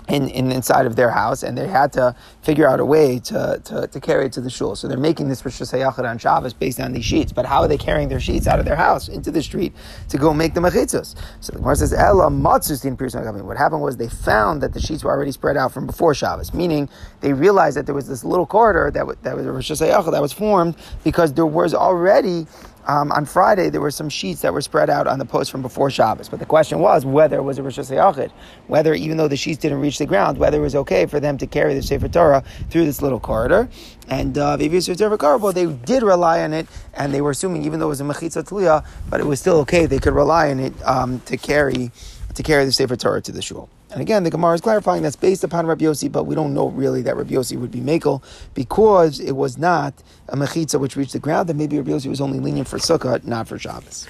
in, 0.08 0.28
in 0.30 0.52
inside 0.52 0.86
of 0.86 0.96
their 0.96 1.12
house, 1.12 1.44
and 1.44 1.58
they 1.58 1.68
had 1.68 1.94
to 1.94 2.16
figure 2.42 2.68
out 2.68 2.80
a 2.80 2.86
way 2.86 3.20
to, 3.20 3.62
to, 3.64 3.88
to 3.88 4.00
carry 4.00 4.26
it 4.26 4.34
to 4.34 4.42
the 4.42 4.50
shul. 4.50 4.76
So 4.76 4.88
they're 4.88 4.98
making 4.98 5.30
this 5.30 5.42
rishus 5.44 5.72
hayachid 5.72 6.10
on 6.10 6.18
Shabbos 6.18 6.54
based 6.54 6.80
on 6.80 6.92
these 6.92 7.06
sheets. 7.06 7.32
But 7.32 7.46
how 7.46 7.62
are 7.62 7.68
they 7.68 7.78
carrying 7.78 8.10
their 8.10 8.20
sheets 8.20 8.48
out 8.48 8.60
of 8.60 8.66
their 8.66 8.76
house 8.76 9.08
into 9.08 9.32
the 9.32 9.42
street 9.42 9.74
to 10.10 10.18
go 10.18 10.34
make 10.34 10.54
the 10.54 10.62
mechitzos? 10.62 11.16
So 11.40 11.54
the 11.54 11.60
Gemara 11.60 11.76
says, 11.76 11.94
"Ella 11.94 12.30
matzusin 12.30 13.44
What 13.44 13.58
happened 13.58 13.82
was 13.82 13.98
they 13.98 14.10
found 14.10 14.62
that 14.62 14.74
the 14.74 14.80
sheets 14.80 15.04
were 15.04 15.12
already 15.12 15.32
spread 15.32 15.58
out 15.58 15.72
from 15.72 15.86
before 15.86 16.14
Shabbos, 16.14 16.54
meaning 16.54 16.90
they 17.22 17.34
realized 17.34 17.78
that 17.78 17.86
there 17.86 17.96
was 17.96 18.08
this 18.08 18.24
little 18.24 18.46
corridor 18.46 18.92
that, 18.92 19.24
that 19.24 19.36
was 19.36 19.46
Rosh 19.46 19.70
that 19.80 20.22
was 20.22 20.34
formed 20.34 20.76
because 21.04 21.34
there 21.34 21.46
was 21.46 21.74
already 21.74 22.48
um, 22.88 23.12
on 23.12 23.26
Friday, 23.26 23.70
there 23.70 23.82
were 23.82 23.91
some 23.91 24.10
sheets 24.10 24.41
that 24.41 24.54
were 24.54 24.62
spread 24.62 24.89
out 24.89 25.08
on 25.08 25.20
the 25.20 25.26
post 25.26 25.52
from 25.52 25.62
before 25.62 25.89
Shabbos. 25.89 26.30
But 26.30 26.39
the 26.39 26.46
question 26.46 26.80
was 26.80 27.06
whether 27.06 27.38
it 27.38 27.44
was 27.44 27.60
a 27.60 27.62
rishus 27.62 27.91
hayachid, 27.91 28.32
whether 28.67 28.94
even 28.94 29.17
though 29.17 29.28
the 29.28 29.38
sheets 29.38 29.60
didn't 29.60 29.80
reach 29.80 29.98
the 29.98 30.06
ground, 30.06 30.38
whether 30.38 30.58
it 30.58 30.62
was 30.62 30.76
okay 30.76 31.06
for 31.06 31.20
them 31.20 31.38
to 31.38 31.48
carry 31.48 31.74
the 31.74 31.82
Sefer 31.82 32.08
Torah 32.08 32.44
through 32.70 32.86
this 32.86 33.02
little 33.02 33.20
corridor. 33.20 33.70
And 34.08 34.38
uh, 34.38 34.58
they 34.58 34.67
did 34.67 36.04
rely 36.04 36.41
on 36.44 36.54
it, 36.54 36.67
and 36.94 37.13
they 37.13 37.22
were 37.22 37.32
assuming 37.32 37.63
even 37.63 37.80
though 37.80 37.88
it 37.88 37.89
was 37.89 38.02
a 38.02 38.06
mechitza 38.06 38.44
tliya, 38.44 38.86
but 39.10 39.20
it 39.20 39.26
was 39.26 39.39
still 39.39 39.58
okay. 39.60 39.86
They 39.86 40.00
could 40.00 40.13
rely 40.13 40.52
on 40.52 40.60
it 40.60 40.74
um, 40.84 41.20
to 41.22 41.38
carry 41.38 41.91
to 42.34 42.44
carry 42.44 42.65
the 42.65 42.72
Sefer 42.72 42.96
Torah 42.96 43.22
to 43.22 43.32
the 43.32 43.41
shul. 43.41 43.70
And 43.91 44.01
again, 44.01 44.23
the 44.23 44.30
Gemara 44.30 44.54
is 44.54 44.62
clarifying 44.62 45.04
that's 45.04 45.17
based 45.17 45.43
upon 45.43 45.65
Rabbi 45.65 45.84
Yossi, 45.84 46.10
but 46.10 46.23
we 46.23 46.34
don't 46.34 46.54
know 46.54 46.69
really 46.69 47.01
that 47.01 47.17
Rabbi 47.17 47.34
Yossi 47.34 47.60
would 47.60 47.71
be 47.71 47.82
Makel 47.82 48.23
because 48.54 49.19
it 49.19 49.34
was 49.34 49.58
not 49.58 49.93
a 50.30 50.38
mechitza 50.38 50.80
which 50.80 50.95
reached 50.95 51.13
the 51.13 51.19
ground, 51.19 51.49
and 51.49 51.60
maybe 51.60 51.77
Rabbi 51.77 51.91
Yossi 51.91 52.08
was 52.08 52.21
only 52.21 52.39
lenient 52.39 52.69
for 52.69 52.77
Sukkot, 52.77 53.25
not 53.25 53.49
for 53.49 53.60
Shabbos. 53.60 54.08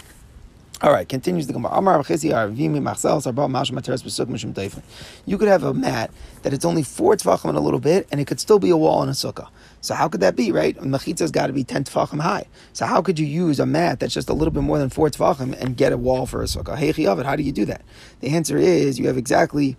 All 0.83 0.91
right, 0.91 1.07
continues 1.07 1.45
the 1.45 1.53
Gemara. 1.53 1.77
You 5.27 5.37
could 5.37 5.47
have 5.47 5.63
a 5.63 5.73
mat 5.75 6.11
that 6.41 6.53
it's 6.53 6.65
only 6.65 6.81
four 6.81 7.15
tefachim 7.15 7.49
and 7.49 7.57
a 7.57 7.61
little 7.61 7.79
bit, 7.79 8.07
and 8.11 8.19
it 8.19 8.25
could 8.25 8.39
still 8.39 8.57
be 8.57 8.71
a 8.71 8.77
wall 8.77 9.03
in 9.03 9.09
a 9.09 9.11
sukkah. 9.11 9.49
So 9.81 9.93
how 9.93 10.07
could 10.07 10.21
that 10.21 10.35
be, 10.35 10.51
right? 10.51 10.75
Mechitza's 10.77 11.29
got 11.29 11.47
to 11.47 11.53
be 11.53 11.63
ten 11.63 11.83
tefachim 11.83 12.19
high. 12.19 12.47
So 12.73 12.87
how 12.87 13.03
could 13.03 13.19
you 13.19 13.27
use 13.27 13.59
a 13.59 13.65
mat 13.67 13.99
that's 13.99 14.15
just 14.15 14.27
a 14.27 14.33
little 14.33 14.51
bit 14.51 14.63
more 14.63 14.79
than 14.79 14.89
four 14.89 15.07
tefachim 15.11 15.55
and 15.61 15.77
get 15.77 15.93
a 15.93 15.97
wall 15.97 16.25
for 16.25 16.41
a 16.41 16.45
sukkah? 16.45 16.75
Hey, 16.75 16.91
how 16.91 17.35
do 17.35 17.43
you 17.43 17.51
do 17.51 17.65
that? 17.65 17.83
The 18.21 18.29
answer 18.29 18.57
is 18.57 18.97
you 18.97 19.05
have 19.05 19.17
exactly 19.17 19.77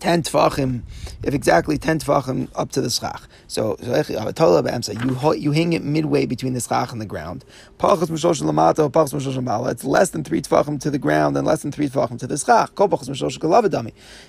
10 0.00 0.22
tefachim, 0.22 0.82
if 1.22 1.34
exactly 1.34 1.78
10 1.78 2.00
tefachim 2.00 2.48
up 2.54 2.70
to 2.72 2.80
the 2.80 2.90
schach. 2.90 3.22
So, 3.46 3.76
you, 3.80 5.32
you 5.34 5.52
hang 5.52 5.72
it 5.72 5.82
midway 5.82 6.26
between 6.26 6.52
the 6.54 6.60
schach 6.60 6.92
and 6.92 7.00
the 7.00 7.06
ground. 7.06 7.44
It's 9.70 9.84
less 9.84 10.10
than 10.10 10.24
3 10.24 10.42
tefachim 10.42 10.80
to 10.80 10.90
the 10.90 10.98
ground 10.98 11.36
and 11.36 11.46
less 11.46 11.62
than 11.62 11.72
3 11.72 11.88
tefachim 11.88 12.18
to 12.18 12.26
the 12.26 12.38
schach. 12.38 12.70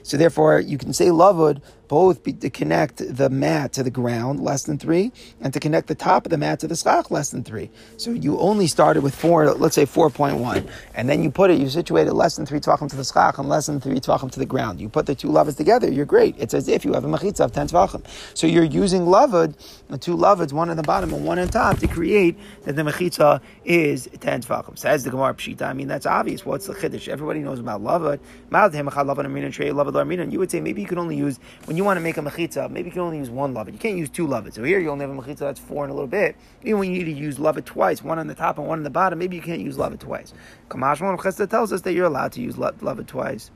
So 0.04 0.18
therefore, 0.18 0.60
you 0.60 0.78
can 0.78 0.94
say 0.94 1.08
lavud 1.08 1.62
both 1.90 2.24
be, 2.24 2.32
to 2.32 2.50
connect 2.50 3.04
the 3.18 3.30
mat 3.30 3.74
to 3.74 3.84
the 3.84 3.92
ground, 3.92 4.40
less 4.40 4.64
than 4.64 4.78
3, 4.78 5.12
and 5.42 5.54
to 5.54 5.60
connect 5.60 5.88
the 5.88 5.96
top 5.96 6.26
of 6.26 6.30
the 6.30 6.38
mat 6.38 6.62
to 6.62 6.68
the 6.68 6.76
schach, 6.76 7.12
less 7.12 7.32
than 7.32 7.44
3. 7.44 7.70
So 7.98 8.12
you 8.12 8.40
only 8.40 8.68
started 8.68 9.04
with 9.04 9.14
4, 9.14 9.56
let's 9.56 9.76
say 9.76 9.86
4.1, 9.86 10.70
and 10.96 11.10
then 11.10 11.22
you 11.22 11.32
put 11.32 11.52
it, 11.52 11.60
you 11.60 11.68
situate 11.68 12.08
it 12.08 12.14
less 12.14 12.38
than 12.38 12.46
3 12.46 12.60
tefachim 12.62 12.90
to 12.90 12.96
the 12.96 13.04
schach 13.04 13.38
and 13.38 13.50
less 13.50 13.66
than 13.66 13.82
3 13.82 14.00
tefachim 14.00 14.32
to 14.32 14.40
the 14.40 14.46
ground. 14.46 14.80
You 14.80 14.88
put 14.88 15.06
the 15.08 15.16
two 15.16 15.28
lavas 15.30 15.56
together, 15.56 15.92
you're 15.92 16.06
great. 16.06 16.36
It's 16.38 16.54
as 16.54 16.70
if 16.70 16.86
you 16.86 16.94
have 16.94 17.04
a 17.04 17.10
machitza 17.10 17.42
of 17.42 17.52
10 17.52 17.68
tvachim. 17.68 18.06
So 18.36 18.48
you're 18.48 18.64
using 18.64 19.02
lavud, 19.02 19.56
the 19.90 19.98
two 19.98 20.16
lavuds, 20.16 20.54
one 20.54 20.70
on 20.70 20.78
the 20.78 20.84
bottom 20.84 21.14
and 21.14 21.26
one 21.26 21.40
on 21.40 21.50
top, 21.50 21.80
to 21.80 21.88
create 21.88 22.38
that 22.64 22.76
the 22.76 22.84
machitza 22.84 23.42
is 23.66 24.08
10 24.20 24.44
tvachim. 24.44 24.78
Says 24.78 25.04
the 25.04 25.10
Gemara 25.10 25.34
Pshita. 25.34 25.64
I 25.64 25.74
mean, 25.74 25.88
that's 25.88 26.06
obvious. 26.06 26.46
What's 26.46 26.68
the 26.68 26.76
chiddush? 26.76 27.08
Everybody 27.08 27.40
knows 27.40 27.60
about 27.60 27.82
lavud. 27.82 28.20
You 30.32 30.40
would 30.40 30.52
say 30.52 30.60
maybe 30.62 30.82
you 30.82 30.88
could 30.88 30.98
only 30.98 31.16
use, 31.18 31.40
when 31.66 31.78
you 31.80 31.86
want 31.86 31.96
to 31.96 32.02
make 32.02 32.18
a 32.18 32.22
machitza, 32.22 32.70
maybe 32.70 32.90
you 32.90 32.92
can 32.92 33.02
only 33.02 33.20
use 33.20 33.30
one 33.30 33.54
lavud. 33.54 33.72
You 33.72 33.80
can't 33.80 33.98
use 33.98 34.10
two 34.10 34.28
lavuds. 34.28 34.56
So 34.56 34.64
here 34.66 34.80
you 34.80 34.90
only 34.90 35.06
have 35.06 35.18
a 35.18 35.22
machitza 35.22 35.40
that's 35.40 35.62
four 35.62 35.86
and 35.86 35.92
a 35.92 35.94
little 35.94 36.10
bit. 36.10 36.36
Even 36.62 36.80
when 36.80 36.92
you 36.92 37.00
need 37.00 37.06
to 37.06 37.18
use 37.18 37.38
lavud 37.38 37.64
twice, 37.64 38.04
one 38.04 38.20
on 38.20 38.28
the 38.28 38.36
top 38.36 38.58
and 38.58 38.68
one 38.68 38.80
on 38.80 38.84
the 38.84 38.90
bottom, 38.90 39.18
maybe 39.18 39.38
you 39.38 39.42
can't 39.42 39.62
use 39.62 39.78
lavud 39.78 39.98
twice. 40.00 40.34
Kamash 40.70 41.00
Chesed 41.00 41.50
tells 41.50 41.72
us 41.72 41.80
that 41.82 41.94
you're 41.94 42.06
allowed 42.06 42.34
to 42.34 42.42
use 42.42 42.56
lavud 42.56 43.08
twice. 43.08 43.50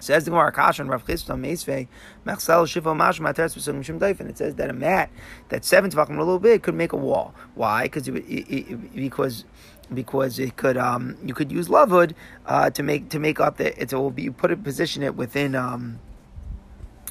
Says 0.00 0.24
the 0.24 0.30
Gemara 0.30 0.52
Kashan 0.52 0.90
Rav 0.90 1.06
Chisda 1.06 1.38
Meisvei 1.38 1.88
Mechsel 2.26 2.68
Shiva 2.68 2.94
Mash 2.94 3.20
Materes 3.20 3.56
Pesugim 3.56 3.82
Shem 3.82 4.02
It 4.28 4.36
says 4.36 4.54
that 4.56 4.68
a 4.68 4.74
mat 4.74 5.10
that's 5.48 5.66
seven 5.66 5.90
tefachim 5.90 6.16
a 6.16 6.18
little 6.18 6.38
bit 6.38 6.62
could 6.62 6.74
make 6.74 6.92
a 6.92 6.96
wall. 6.96 7.34
Why? 7.54 7.84
Because 7.84 8.06
it, 8.06 8.94
because 8.94 9.44
because 9.92 10.38
it 10.38 10.56
could 10.56 10.76
um, 10.76 11.16
you 11.24 11.34
could 11.34 11.50
use 11.50 11.68
lavud 11.68 12.12
uh, 12.46 12.70
to 12.70 12.82
make 12.82 13.08
to 13.10 13.18
make 13.18 13.40
up 13.40 13.56
the 13.56 13.78
it 13.80 13.92
will 13.92 14.10
be 14.10 14.22
you 14.22 14.32
put 14.32 14.50
it 14.50 14.62
position 14.62 15.02
it 15.02 15.16
within 15.16 15.54
um, 15.54 15.98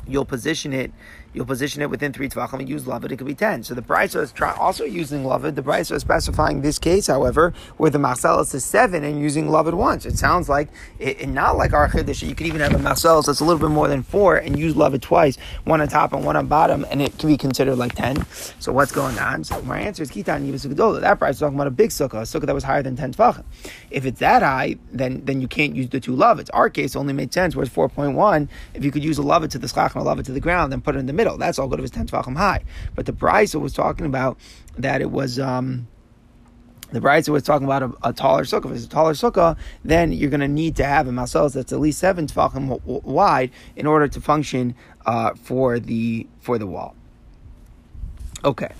you'll 0.09 0.25
position 0.25 0.73
it 0.73 0.91
you'll 1.33 1.45
position 1.45 1.81
it 1.81 1.89
within 1.89 2.11
three 2.11 2.29
tvachim 2.29 2.59
and 2.59 2.69
use 2.69 2.87
lavid, 2.87 3.11
it 3.11 3.19
it 3.19 3.23
could 3.23 3.27
be 3.27 3.35
ten. 3.35 3.63
So 3.63 3.73
the 3.73 3.81
Brisa 3.81 4.21
is 4.21 4.31
try, 4.31 4.53
also 4.53 4.85
using 4.85 5.23
lavid. 5.23 5.55
The 5.55 5.61
Brisa 5.61 5.93
is 5.93 6.01
specifying 6.01 6.61
this 6.61 6.79
case, 6.79 7.07
however, 7.07 7.53
where 7.77 7.89
the 7.89 7.99
Marcellus 7.99 8.53
is 8.53 8.63
seven 8.63 9.03
and 9.03 9.19
using 9.19 9.49
lavid 9.49 9.73
once. 9.73 10.05
It 10.05 10.17
sounds 10.17 10.47
like, 10.47 10.69
it, 10.99 11.27
not 11.27 11.57
like 11.57 11.73
our 11.73 11.89
Chiddush, 11.89 12.27
you 12.27 12.35
could 12.35 12.47
even 12.47 12.61
have 12.61 12.73
a 12.73 12.79
Marcellus 12.79 13.25
that's 13.25 13.41
a 13.41 13.43
little 13.43 13.59
bit 13.59 13.73
more 13.73 13.87
than 13.87 14.03
four 14.03 14.37
and 14.37 14.57
use 14.57 14.75
lavid 14.75 15.01
twice, 15.01 15.37
one 15.65 15.81
on 15.81 15.87
top 15.87 16.13
and 16.13 16.23
one 16.23 16.35
on 16.35 16.47
bottom, 16.47 16.85
and 16.89 17.01
it 17.01 17.17
can 17.17 17.29
be 17.29 17.37
considered 17.37 17.75
like 17.75 17.95
ten. 17.95 18.25
So 18.59 18.71
what's 18.71 18.91
going 18.91 19.17
on? 19.19 19.43
So 19.43 19.61
my 19.63 19.79
answer 19.79 20.03
is 20.03 20.11
Kitan 20.11 20.47
Yivas 20.47 21.01
That 21.01 21.19
Brisa 21.19 21.29
is 21.31 21.39
talking 21.39 21.55
about 21.55 21.67
a 21.67 21.71
big 21.71 21.89
sukkah, 21.89 22.21
a 22.21 22.39
sukkah 22.39 22.45
that 22.45 22.55
was 22.55 22.63
higher 22.63 22.83
than 22.83 22.95
ten 22.95 23.13
tvachim. 23.13 23.43
If 23.91 24.05
it's 24.05 24.19
that 24.19 24.41
high, 24.41 24.77
then 24.91 25.25
then 25.25 25.41
you 25.41 25.47
can't 25.47 25.75
use 25.75 25.89
the 25.89 25.99
two 25.99 26.15
lavids. 26.15 26.49
Our 26.51 26.69
case 26.69 26.95
only 26.95 27.13
made 27.13 27.33
sense, 27.33 27.55
whereas 27.55 27.69
4.1, 27.69 28.47
if 28.73 28.83
you 28.83 28.91
could 28.91 29.03
use 29.03 29.17
a 29.17 29.21
lavid 29.21 29.51
to 29.51 29.59
the 29.59 29.67
schach 29.67 29.95
and 29.95 30.01
a 30.01 30.05
lavid 30.05 30.25
to 30.25 30.31
the 30.31 30.39
ground, 30.39 30.71
then 30.71 30.81
put 30.81 30.95
it 30.95 30.99
in 30.99 31.05
the 31.05 31.13
middle. 31.19 31.37
That's 31.37 31.59
all 31.59 31.67
good 31.67 31.79
if 31.79 31.85
it's 31.85 31.95
ten 31.95 32.07
tvachim 32.07 32.37
high. 32.37 32.63
But 32.95 33.05
the 33.05 33.13
Brisa 33.13 33.59
was 33.59 33.73
talking 33.73 34.05
about 34.05 34.37
that 34.77 35.01
it 35.01 35.11
was. 35.11 35.37
Um, 35.37 35.87
the 36.91 36.99
Brisa 36.99 37.29
was 37.29 37.43
talking 37.43 37.65
about 37.65 37.83
a, 37.83 37.91
a, 38.09 38.13
taller 38.13 38.45
sukkah. 38.45 38.65
If 38.65 38.77
it's 38.77 38.85
a 38.85 38.89
taller 38.89 39.13
sukkah, 39.13 39.55
then 39.85 40.11
you're 40.11 40.31
going 40.31 40.39
to 40.39 40.47
need 40.47 40.75
to 40.77 40.83
have 40.83 41.07
a 41.07 41.11
maseles 41.11 41.53
that's 41.53 41.71
at 41.71 41.79
least 41.79 41.99
seven 41.99 42.25
tefachim 42.25 42.81
wide 43.03 43.51
in 43.75 43.85
order 43.85 44.07
to 44.07 44.19
function 44.19 44.73
uh, 45.05 45.35
for 45.35 45.79
the 45.79 46.25
for 46.39 46.57
the 46.57 46.65
wall. 46.65 46.95
Okay. 48.43 48.71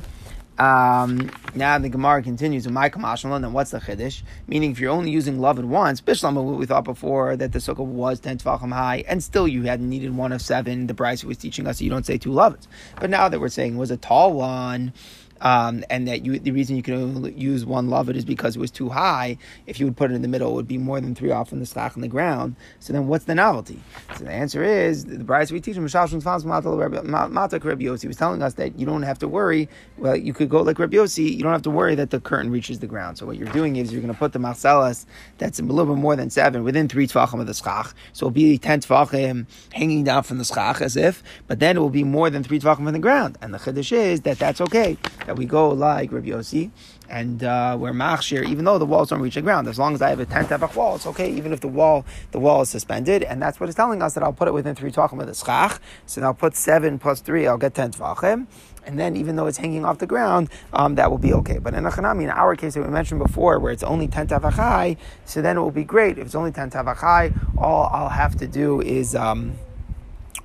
Um, 0.59 1.31
now 1.55 1.79
the 1.79 1.87
Gemara 1.87 2.21
continues 2.21 2.67
my 2.67 2.89
Kamashmalan, 2.89 3.41
then 3.41 3.53
what's 3.53 3.71
the 3.71 3.79
Chiddush? 3.79 4.23
Meaning, 4.47 4.71
if 4.71 4.79
you're 4.79 4.91
only 4.91 5.09
using 5.09 5.39
love 5.39 5.57
at 5.57 5.63
once, 5.63 6.01
Bishlam, 6.01 6.33
what 6.33 6.59
we 6.59 6.65
thought 6.65 6.83
before 6.83 7.37
that 7.37 7.53
the 7.53 7.59
sukkah 7.59 7.85
was 7.85 8.19
10 8.19 8.39
Tvachim 8.39 8.73
high, 8.73 9.05
and 9.07 9.23
still 9.23 9.47
you 9.47 9.63
hadn't 9.63 9.89
needed 9.89 10.15
one 10.15 10.33
of 10.33 10.41
seven, 10.41 10.87
the 10.87 10.93
Brisa 10.93 11.23
was 11.23 11.37
teaching 11.37 11.65
us 11.65 11.81
you 11.81 11.89
don't 11.89 12.05
say 12.05 12.17
two 12.17 12.31
lovets. 12.31 12.67
But 12.99 13.09
now 13.09 13.29
that 13.29 13.39
we're 13.39 13.47
saying 13.47 13.77
was 13.77 13.89
a 13.89 13.97
tall 13.97 14.33
one, 14.33 14.93
um, 15.41 15.83
and 15.89 16.07
that 16.07 16.25
you, 16.25 16.39
the 16.39 16.51
reason 16.51 16.75
you 16.75 16.83
can 16.83 16.95
only 16.95 17.33
use 17.33 17.65
one 17.65 17.87
lavit 17.87 18.15
is 18.15 18.25
because 18.25 18.55
it 18.55 18.59
was 18.59 18.71
too 18.71 18.89
high. 18.89 19.37
If 19.67 19.79
you 19.79 19.85
would 19.85 19.97
put 19.97 20.11
it 20.11 20.15
in 20.15 20.21
the 20.21 20.27
middle, 20.27 20.51
it 20.51 20.55
would 20.55 20.67
be 20.67 20.77
more 20.77 20.99
than 20.99 21.15
three 21.15 21.31
off 21.31 21.49
from 21.49 21.59
the 21.59 21.65
stock 21.65 21.95
on 21.95 22.01
the 22.01 22.07
ground. 22.07 22.55
So 22.79 22.93
then, 22.93 23.07
what's 23.07 23.25
the 23.25 23.35
novelty? 23.35 23.79
So 24.17 24.25
the 24.25 24.31
answer 24.31 24.63
is 24.63 25.05
the 25.05 25.17
Brisa 25.17 25.51
we 25.51 25.61
teach 25.61 25.75
him. 25.75 25.83
Mata 25.83 27.59
Rabbi 27.59 27.83
Yossi 27.83 28.07
was 28.07 28.17
telling 28.17 28.41
us 28.41 28.53
that 28.55 28.77
you 28.77 28.85
don't 28.85 29.03
have 29.03 29.19
to 29.19 29.27
worry. 29.27 29.69
Well, 29.97 30.15
you 30.15 30.33
could 30.33 30.49
go 30.49 30.61
like 30.61 30.79
Rabbi 30.79 30.97
Yossi. 30.97 31.35
You 31.35 31.43
don't 31.43 31.51
have 31.51 31.61
to 31.63 31.69
worry 31.69 31.95
that 31.95 32.09
the 32.09 32.19
curtain 32.19 32.51
reaches 32.51 32.79
the 32.79 32.87
ground. 32.87 33.17
So 33.17 33.25
what 33.25 33.37
you're 33.37 33.49
doing 33.49 33.75
is 33.75 33.91
you're 33.91 34.01
going 34.01 34.13
to 34.13 34.19
put 34.19 34.33
the 34.33 34.39
Marcellus 34.39 35.05
that's 35.37 35.59
a 35.59 35.63
little 35.63 35.93
bit 35.93 36.01
more 36.01 36.15
than 36.15 36.29
seven 36.29 36.63
within 36.63 36.87
three 36.87 37.07
tefachim 37.07 37.39
of 37.39 37.47
the 37.47 37.53
schach. 37.53 37.93
So 38.13 38.25
it'll 38.25 38.31
be 38.31 38.57
ten 38.57 38.81
tefachim 38.81 39.45
hanging 39.73 40.03
down 40.03 40.23
from 40.23 40.37
the 40.37 40.45
schach 40.45 40.81
as 40.81 40.95
if, 40.95 41.23
but 41.47 41.59
then 41.59 41.77
it 41.77 41.79
will 41.79 41.89
be 41.89 42.03
more 42.03 42.29
than 42.29 42.43
three 42.43 42.59
tefachim 42.59 42.77
from 42.77 42.93
the 42.93 42.99
ground. 42.99 43.37
And 43.41 43.53
the 43.53 43.57
chiddush 43.57 43.91
is 43.91 44.21
that 44.21 44.39
that's 44.39 44.61
okay 44.61 44.97
that 45.29 45.37
we 45.37 45.45
go 45.45 45.69
like 45.69 46.11
Rabbi 46.11 46.29
Yossi, 46.29 46.71
and 47.07 47.43
uh, 47.43 47.77
we're 47.79 47.91
machshir, 47.91 48.49
even 48.49 48.65
though 48.65 48.79
the 48.79 48.85
walls 48.85 49.09
don't 49.09 49.21
reach 49.21 49.35
the 49.35 49.43
ground. 49.43 49.67
As 49.67 49.77
long 49.77 49.93
as 49.93 50.01
I 50.01 50.09
have 50.09 50.19
a 50.19 50.25
ten 50.25 50.45
tefach 50.45 50.75
wall, 50.75 50.95
it's 50.95 51.05
okay, 51.05 51.31
even 51.31 51.53
if 51.53 51.59
the 51.59 51.67
wall 51.67 52.03
the 52.31 52.39
wall 52.39 52.63
is 52.63 52.69
suspended. 52.69 53.21
And 53.21 53.39
that's 53.39 53.59
what 53.59 53.69
it's 53.69 53.75
telling 53.75 54.01
us 54.01 54.15
that 54.15 54.23
I'll 54.23 54.33
put 54.33 54.47
it 54.47 54.55
within 54.55 54.73
three 54.73 54.91
tefachim 54.91 55.21
of 55.21 55.27
the 55.27 55.35
schach. 55.35 55.79
So 56.07 56.23
I'll 56.23 56.33
put 56.33 56.55
seven 56.55 56.97
plus 56.97 57.21
three, 57.21 57.45
I'll 57.45 57.59
get 57.59 57.75
ten 57.75 57.91
tefachim. 57.91 58.47
And 58.87 58.97
then, 58.97 59.15
even 59.15 59.35
though 59.35 59.45
it's 59.45 59.59
hanging 59.59 59.85
off 59.85 59.99
the 59.99 60.07
ground, 60.07 60.49
um, 60.73 60.95
that 60.95 61.11
will 61.11 61.19
be 61.19 61.31
okay. 61.33 61.59
But 61.59 61.75
in 61.75 61.83
Achanami, 61.83 62.23
in 62.23 62.31
our 62.31 62.55
case 62.55 62.73
that 62.73 62.81
we 62.81 62.89
mentioned 62.89 63.19
before, 63.19 63.59
where 63.59 63.71
it's 63.71 63.83
only 63.83 64.07
10 64.07 64.29
tavachai, 64.29 64.97
so 65.25 65.43
then 65.43 65.57
it 65.57 65.59
will 65.59 65.69
be 65.69 65.83
great. 65.83 66.17
If 66.17 66.25
it's 66.25 66.33
only 66.33 66.51
10 66.51 66.71
tavachai, 66.71 67.37
all 67.55 67.87
I'll 67.93 68.09
have 68.09 68.35
to 68.37 68.47
do 68.47 68.81
is. 68.81 69.15
Um, 69.15 69.53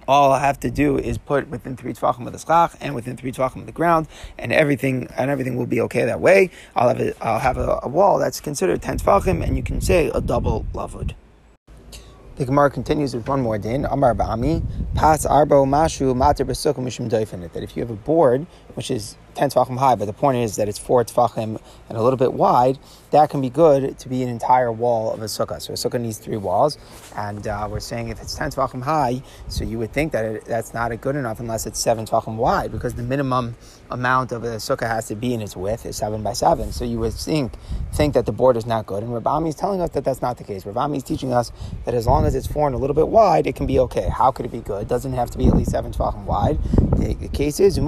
all 0.07 0.33
I 0.33 0.41
have 0.41 0.61
to 0.61 0.71
do 0.71 0.99
is 0.99 1.19
put 1.19 1.49
within 1.49 1.77
three 1.77 1.93
tvachim 1.93 2.27
of 2.27 2.33
the 2.33 2.39
schach 2.39 2.77
and 2.81 2.95
within 2.95 3.17
three 3.17 3.33
tvachim 3.33 3.57
of 3.57 3.67
the 3.67 3.73
ground, 3.73 4.09
and 4.39 4.53
everything 4.53 5.09
and 5.17 5.31
everything 5.31 5.57
will 5.57 5.67
be 5.67 5.81
okay 5.83 6.05
that 6.05 6.21
way. 6.21 6.51
I'll 6.77 6.89
have 6.89 7.01
a, 7.01 7.25
I'll 7.25 7.39
have 7.39 7.57
a, 7.57 7.81
a 7.83 7.89
wall 7.89 8.19
that's 8.19 8.41
considered 8.41 8.83
ten 8.83 8.99
tvachim, 8.99 9.45
and 9.45 9.57
you 9.57 9.63
can 9.63 9.81
say 9.81 10.11
a 10.15 10.21
double 10.21 10.67
lavud. 10.73 11.15
The 12.37 12.45
Gemara 12.45 12.69
continues 12.69 13.15
with 13.15 13.29
one 13.29 13.43
more 13.43 13.59
din. 13.59 13.85
Amar 13.85 14.13
Ba'ami, 14.13 14.61
Pas 14.97 15.25
Arbo 15.25 15.65
Mashu 15.65 16.17
Mater 16.17 16.45
Besukum 16.45 16.85
Mishum 16.85 17.09
That 17.53 17.63
if 17.63 17.77
you 17.77 17.83
have 17.83 17.91
a 17.91 17.95
board 17.95 18.45
which 18.75 18.91
is 18.91 19.17
ten 19.35 19.51
tefachim 19.51 19.79
high, 19.79 19.95
but 19.95 20.07
the 20.07 20.13
point 20.13 20.39
is 20.39 20.57
that 20.57 20.69
it's 20.69 20.79
four 20.79 21.05
tefachim 21.05 21.61
and 21.89 21.99
a 21.99 22.03
little 22.03 22.17
bit 22.17 22.33
wide. 22.33 22.79
That 23.11 23.31
can 23.31 23.41
be 23.41 23.51
good 23.51 23.99
to 23.99 24.09
be 24.09 24.23
an 24.23 24.29
entire 24.29 24.73
wall 24.73 25.13
of 25.13 25.23
a 25.23 25.27
sukkah. 25.27 25.63
So 25.63 25.73
a 25.73 25.77
sukkah 25.77 26.01
needs 26.01 26.19
three 26.19 26.37
walls, 26.37 26.79
and 27.17 27.47
uh, 27.47 27.69
we're 27.71 27.81
saying 27.81 28.09
if 28.09 28.21
it's 28.21 28.35
ten 28.35 28.51
tefachim 28.51 28.83
high, 28.83 29.23
so 29.49 29.65
you 29.65 29.79
would 29.79 29.93
think 29.93 30.13
that 30.13 30.25
it, 30.25 30.45
that's 30.45 30.75
not 30.75 30.99
good 31.01 31.17
enough 31.17 31.41
unless 31.41 31.67
it's 31.67 31.79
seven 31.79 32.07
tefachim 32.07 32.37
wide, 32.37 32.73
because 32.73 32.95
the 32.95 33.03
minimum 33.03 33.57
amount 33.91 34.33
of 34.33 34.43
a 34.45 34.57
sukkah 34.57 34.89
has 34.89 35.07
to 35.09 35.15
be 35.15 35.35
in 35.35 35.43
its 35.43 35.57
width 35.57 35.87
is 35.87 35.97
seven 35.97 36.23
by 36.23 36.33
seven. 36.33 36.73
So 36.73 36.85
you 36.85 36.99
would 36.99 37.13
think 37.13 37.53
think 37.93 38.15
that 38.15 38.27
the 38.27 38.33
board 38.33 38.57
is 38.57 38.67
not 38.67 38.87
good, 38.87 39.03
and 39.03 39.13
Rav 39.13 39.27
Ami 39.27 39.51
is 39.51 39.55
telling 39.55 39.81
us 39.81 39.91
that 39.91 40.05
that's 40.05 40.23
not 40.23 40.37
the 40.39 40.45
case. 40.45 40.67
Rav 40.67 40.77
Ami 40.77 40.97
is 40.97 41.05
teaching 41.05 41.33
us 41.33 41.53
that 41.85 41.95
as 41.95 42.07
long 42.07 42.25
as 42.27 42.35
it's 42.35 42.47
four 42.47 42.67
and 42.67 42.75
a 42.75 42.79
little 42.79 42.95
bit 42.95 43.09
wide, 43.09 43.47
it 43.47 43.55
can 43.55 43.67
be 43.67 43.79
okay. 43.79 44.09
How 44.09 44.33
could 44.33 44.47
it 44.47 44.53
be 44.53 44.61
good? 44.61 44.83
It 44.83 44.89
doesn't 44.89 45.13
have 45.13 45.31
to 45.31 45.39
be 45.39 45.47
at 45.47 45.57
least 45.57 45.71
seven 45.71 45.93
tefachim 45.93 46.25
wide. 46.25 46.59
The, 46.97 47.15
the 47.15 47.29
case 47.29 47.61
is 47.61 47.79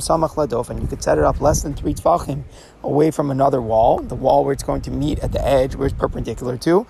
and 0.00 0.80
you 0.80 0.86
could 0.86 1.02
set 1.02 1.18
it 1.18 1.24
up 1.24 1.40
less 1.40 1.62
than 1.62 1.74
three 1.74 1.94
tefachim 1.94 2.44
away 2.82 3.10
from 3.10 3.30
another 3.30 3.60
wall, 3.60 3.98
the 3.98 4.14
wall 4.14 4.44
where 4.44 4.52
it's 4.52 4.62
going 4.62 4.82
to 4.82 4.90
meet 4.90 5.18
at 5.20 5.32
the 5.32 5.46
edge, 5.46 5.74
where 5.74 5.86
it's 5.86 5.96
perpendicular 5.96 6.56
to. 6.58 6.86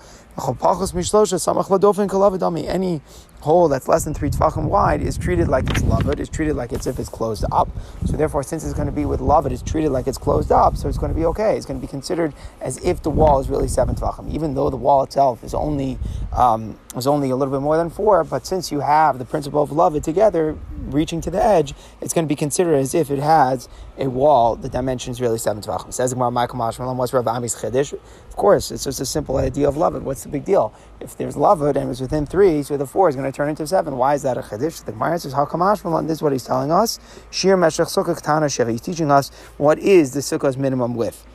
Any 2.67 3.01
hole 3.41 3.67
that's 3.67 3.87
less 3.87 4.03
than 4.03 4.13
three 4.13 4.29
tefachim 4.29 4.65
wide 4.65 5.01
is 5.01 5.17
treated 5.17 5.47
like 5.47 5.69
it's 5.69 5.81
lavud, 5.81 6.19
is 6.19 6.29
treated 6.29 6.55
like 6.55 6.71
it's 6.71 6.87
if 6.87 6.99
it's 6.99 7.09
closed 7.09 7.43
up. 7.51 7.69
So 8.05 8.15
therefore, 8.15 8.43
since 8.43 8.63
it's 8.63 8.73
going 8.73 8.85
to 8.85 8.91
be 8.91 9.05
with 9.05 9.19
lavud, 9.19 9.51
it's 9.51 9.61
treated 9.61 9.91
like 9.91 10.07
it's 10.07 10.17
closed 10.17 10.51
up, 10.51 10.77
so 10.77 10.87
it's 10.87 10.97
going 10.97 11.11
to 11.11 11.17
be 11.17 11.25
okay. 11.25 11.57
It's 11.57 11.65
going 11.65 11.79
to 11.79 11.85
be 11.85 11.89
considered 11.89 12.33
as 12.61 12.83
if 12.83 13.01
the 13.01 13.09
wall 13.09 13.39
is 13.39 13.49
really 13.49 13.67
seven 13.67 13.95
tefachim, 13.95 14.31
even 14.31 14.53
though 14.53 14.69
the 14.69 14.77
wall 14.77 15.03
itself 15.03 15.43
is 15.43 15.53
only 15.53 15.97
um, 16.31 16.79
is 16.95 17.07
only 17.07 17.29
a 17.29 17.35
little 17.35 17.53
bit 17.53 17.61
more 17.61 17.77
than 17.77 17.89
four. 17.89 18.23
But 18.23 18.45
since 18.45 18.71
you 18.71 18.81
have 18.81 19.17
the 19.17 19.25
principle 19.25 19.63
of 19.63 19.69
lavud 19.71 20.03
together, 20.03 20.57
reaching 20.77 21.21
to 21.21 21.31
the 21.31 21.43
edge, 21.43 21.73
it's 21.99 22.13
going 22.13 22.25
to 22.25 22.29
be 22.29 22.35
considered 22.35 22.75
as 22.75 22.93
if 22.93 23.09
it 23.09 23.19
has 23.19 23.67
a 24.01 24.09
wall. 24.09 24.55
The 24.55 24.67
dimension 24.67 25.11
is 25.11 25.21
really 25.21 25.37
seven 25.37 25.61
tvachim. 25.61 25.93
Says 25.93 26.15
Michael 26.15 26.59
Mashmalam, 26.59 26.95
what's 26.95 27.13
Rav 27.13 27.27
Ami's 27.27 27.55
chiddush? 27.55 27.93
Of 27.93 28.35
course, 28.35 28.71
it's 28.71 28.83
just 28.83 28.99
a 28.99 29.05
simple 29.05 29.37
idea 29.37 29.67
of 29.67 29.75
lavud. 29.75 30.01
What's 30.01 30.23
the 30.23 30.29
big 30.29 30.43
deal? 30.43 30.73
If 30.99 31.15
there's 31.17 31.35
lavud 31.35 31.75
and 31.75 31.89
it's 31.89 32.01
within 32.01 32.25
three, 32.25 32.63
so 32.63 32.77
the 32.77 32.87
four 32.87 33.09
is 33.09 33.15
going 33.15 33.31
to 33.31 33.35
turn 33.35 33.49
into 33.49 33.65
seven. 33.67 33.95
Why 33.97 34.15
is 34.15 34.23
that 34.23 34.37
a 34.37 34.41
chiddush? 34.41 34.83
The 34.83 34.91
Gemara 34.91 35.19
says, 35.19 35.33
"How 35.33 35.45
come 35.45 35.61
Mashmalam?" 35.61 36.07
This 36.07 36.17
is 36.17 36.21
what 36.23 36.31
he's 36.31 36.43
telling 36.43 36.71
us. 36.71 36.99
Shir 37.29 37.55
meshach 37.55 37.87
sukkah 37.87 38.19
ktana 38.19 38.69
He's 38.69 38.81
teaching 38.81 39.11
us 39.11 39.29
what 39.57 39.77
is 39.79 40.13
the 40.13 40.19
sukkah's 40.19 40.57
minimum 40.57 40.95
width. 40.95 41.25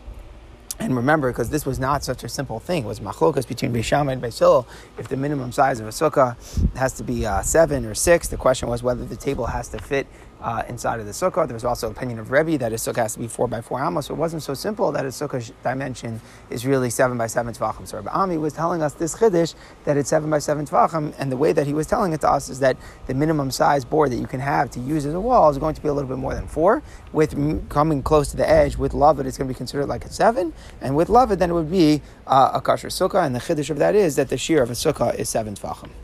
And 0.79 0.95
remember, 0.95 1.31
because 1.31 1.49
this 1.49 1.65
was 1.65 1.79
not 1.79 2.05
such 2.05 2.23
a 2.23 2.29
simple 2.29 2.61
thing, 2.61 2.85
it 2.85 2.87
was 2.87 3.01
machlokas 3.01 3.49
between 3.49 3.73
Beisham 3.73 4.13
and 4.13 4.21
Beisil. 4.21 4.67
If 4.99 5.09
the 5.09 5.17
minimum 5.17 5.51
size 5.51 5.81
of 5.81 5.87
a 5.87 5.91
sukkah 5.91 6.37
has 6.77 6.93
to 6.95 7.05
be 7.05 7.25
uh, 7.25 7.41
seven 7.41 7.87
or 7.87 7.95
six, 7.95 8.29
the 8.29 8.37
question 8.37 8.69
was 8.69 8.83
whether 8.83 9.05
the 9.05 9.17
table 9.17 9.47
has 9.47 9.69
to 9.69 9.79
fit 9.79 10.07
uh, 10.47 10.63
inside 10.69 11.01
of 11.01 11.07
the 11.07 11.13
sukkah. 11.13 11.45
There 11.47 11.55
was 11.55 11.65
also 11.65 11.91
opinion 11.91 12.21
of 12.21 12.31
Rebbe 12.31 12.57
that 12.59 12.73
a 12.73 12.77
sukkah 12.77 12.99
has 12.99 13.15
to 13.15 13.19
be 13.19 13.27
four 13.27 13.49
by 13.49 13.61
four 13.61 13.85
amos. 13.85 14.07
So 14.07 14.15
it 14.15 14.17
wasn't 14.17 14.45
so 14.45 14.55
simple 14.55 14.93
that 14.93 15.05
a 15.05 15.09
sukkah 15.09 15.53
dimension 15.65 16.21
is 16.51 16.65
really 16.65 16.89
seven 16.89 17.19
by 17.19 17.27
seven 17.27 17.53
tvachim. 17.53 17.87
So 17.89 17.97
Rabbi 17.97 18.13
Ami 18.13 18.39
was 18.39 18.53
telling 18.53 18.81
us 18.81 18.95
this 18.95 19.17
chiddush 19.17 19.57
that 19.85 19.97
it's 19.97 20.09
seven 20.09 20.31
by 20.31 20.39
seven 20.39 20.65
tvachim, 20.65 21.13
and 21.19 21.33
the 21.33 21.37
way 21.37 21.53
that 21.53 21.67
he 21.67 21.75
was 21.75 21.89
telling 21.89 22.13
it 22.13 22.21
to 22.21 22.31
us 22.31 22.49
is 22.49 22.61
that 22.61 22.77
the 23.09 23.15
minimum 23.15 23.51
size 23.51 23.85
board 23.85 24.13
that 24.13 24.19
you 24.19 24.29
can 24.29 24.39
have 24.39 24.71
to 24.71 24.81
use 24.81 25.05
as 25.05 25.15
a 25.15 25.21
wall 25.21 25.51
is 25.51 25.59
going 25.59 25.75
to 25.75 25.83
be 25.83 25.89
a 25.89 25.93
little 25.93 26.09
bit 26.09 26.19
more 26.19 26.35
than 26.35 26.47
four. 26.47 26.81
With 27.13 27.69
coming 27.69 28.05
close 28.05 28.31
to 28.31 28.37
the 28.37 28.49
edge, 28.49 28.77
with 28.77 28.95
love 28.95 29.19
it's 29.19 29.37
going 29.37 29.49
to 29.49 29.53
be 29.53 29.59
considered 29.59 29.87
like 29.87 30.05
a 30.05 30.11
seven, 30.11 30.53
and 30.81 30.95
with 30.95 31.09
love 31.09 31.37
then 31.37 31.51
it 31.51 31.55
would 31.55 31.73
be 31.73 32.03
uh, 32.29 32.53
a 32.55 32.61
kosher 32.61 32.89
sukkah. 32.89 33.27
And 33.27 33.35
the 33.35 33.41
chiddush 33.41 33.71
of 33.71 33.79
that 33.79 33.97
is 33.97 34.15
that 34.15 34.29
the 34.29 34.39
shear 34.39 34.63
of 34.63 34.71
a 34.71 34.75
sukkah 34.75 35.13
is 35.17 35.29
seven 35.29 35.57
tvachim. 35.57 35.91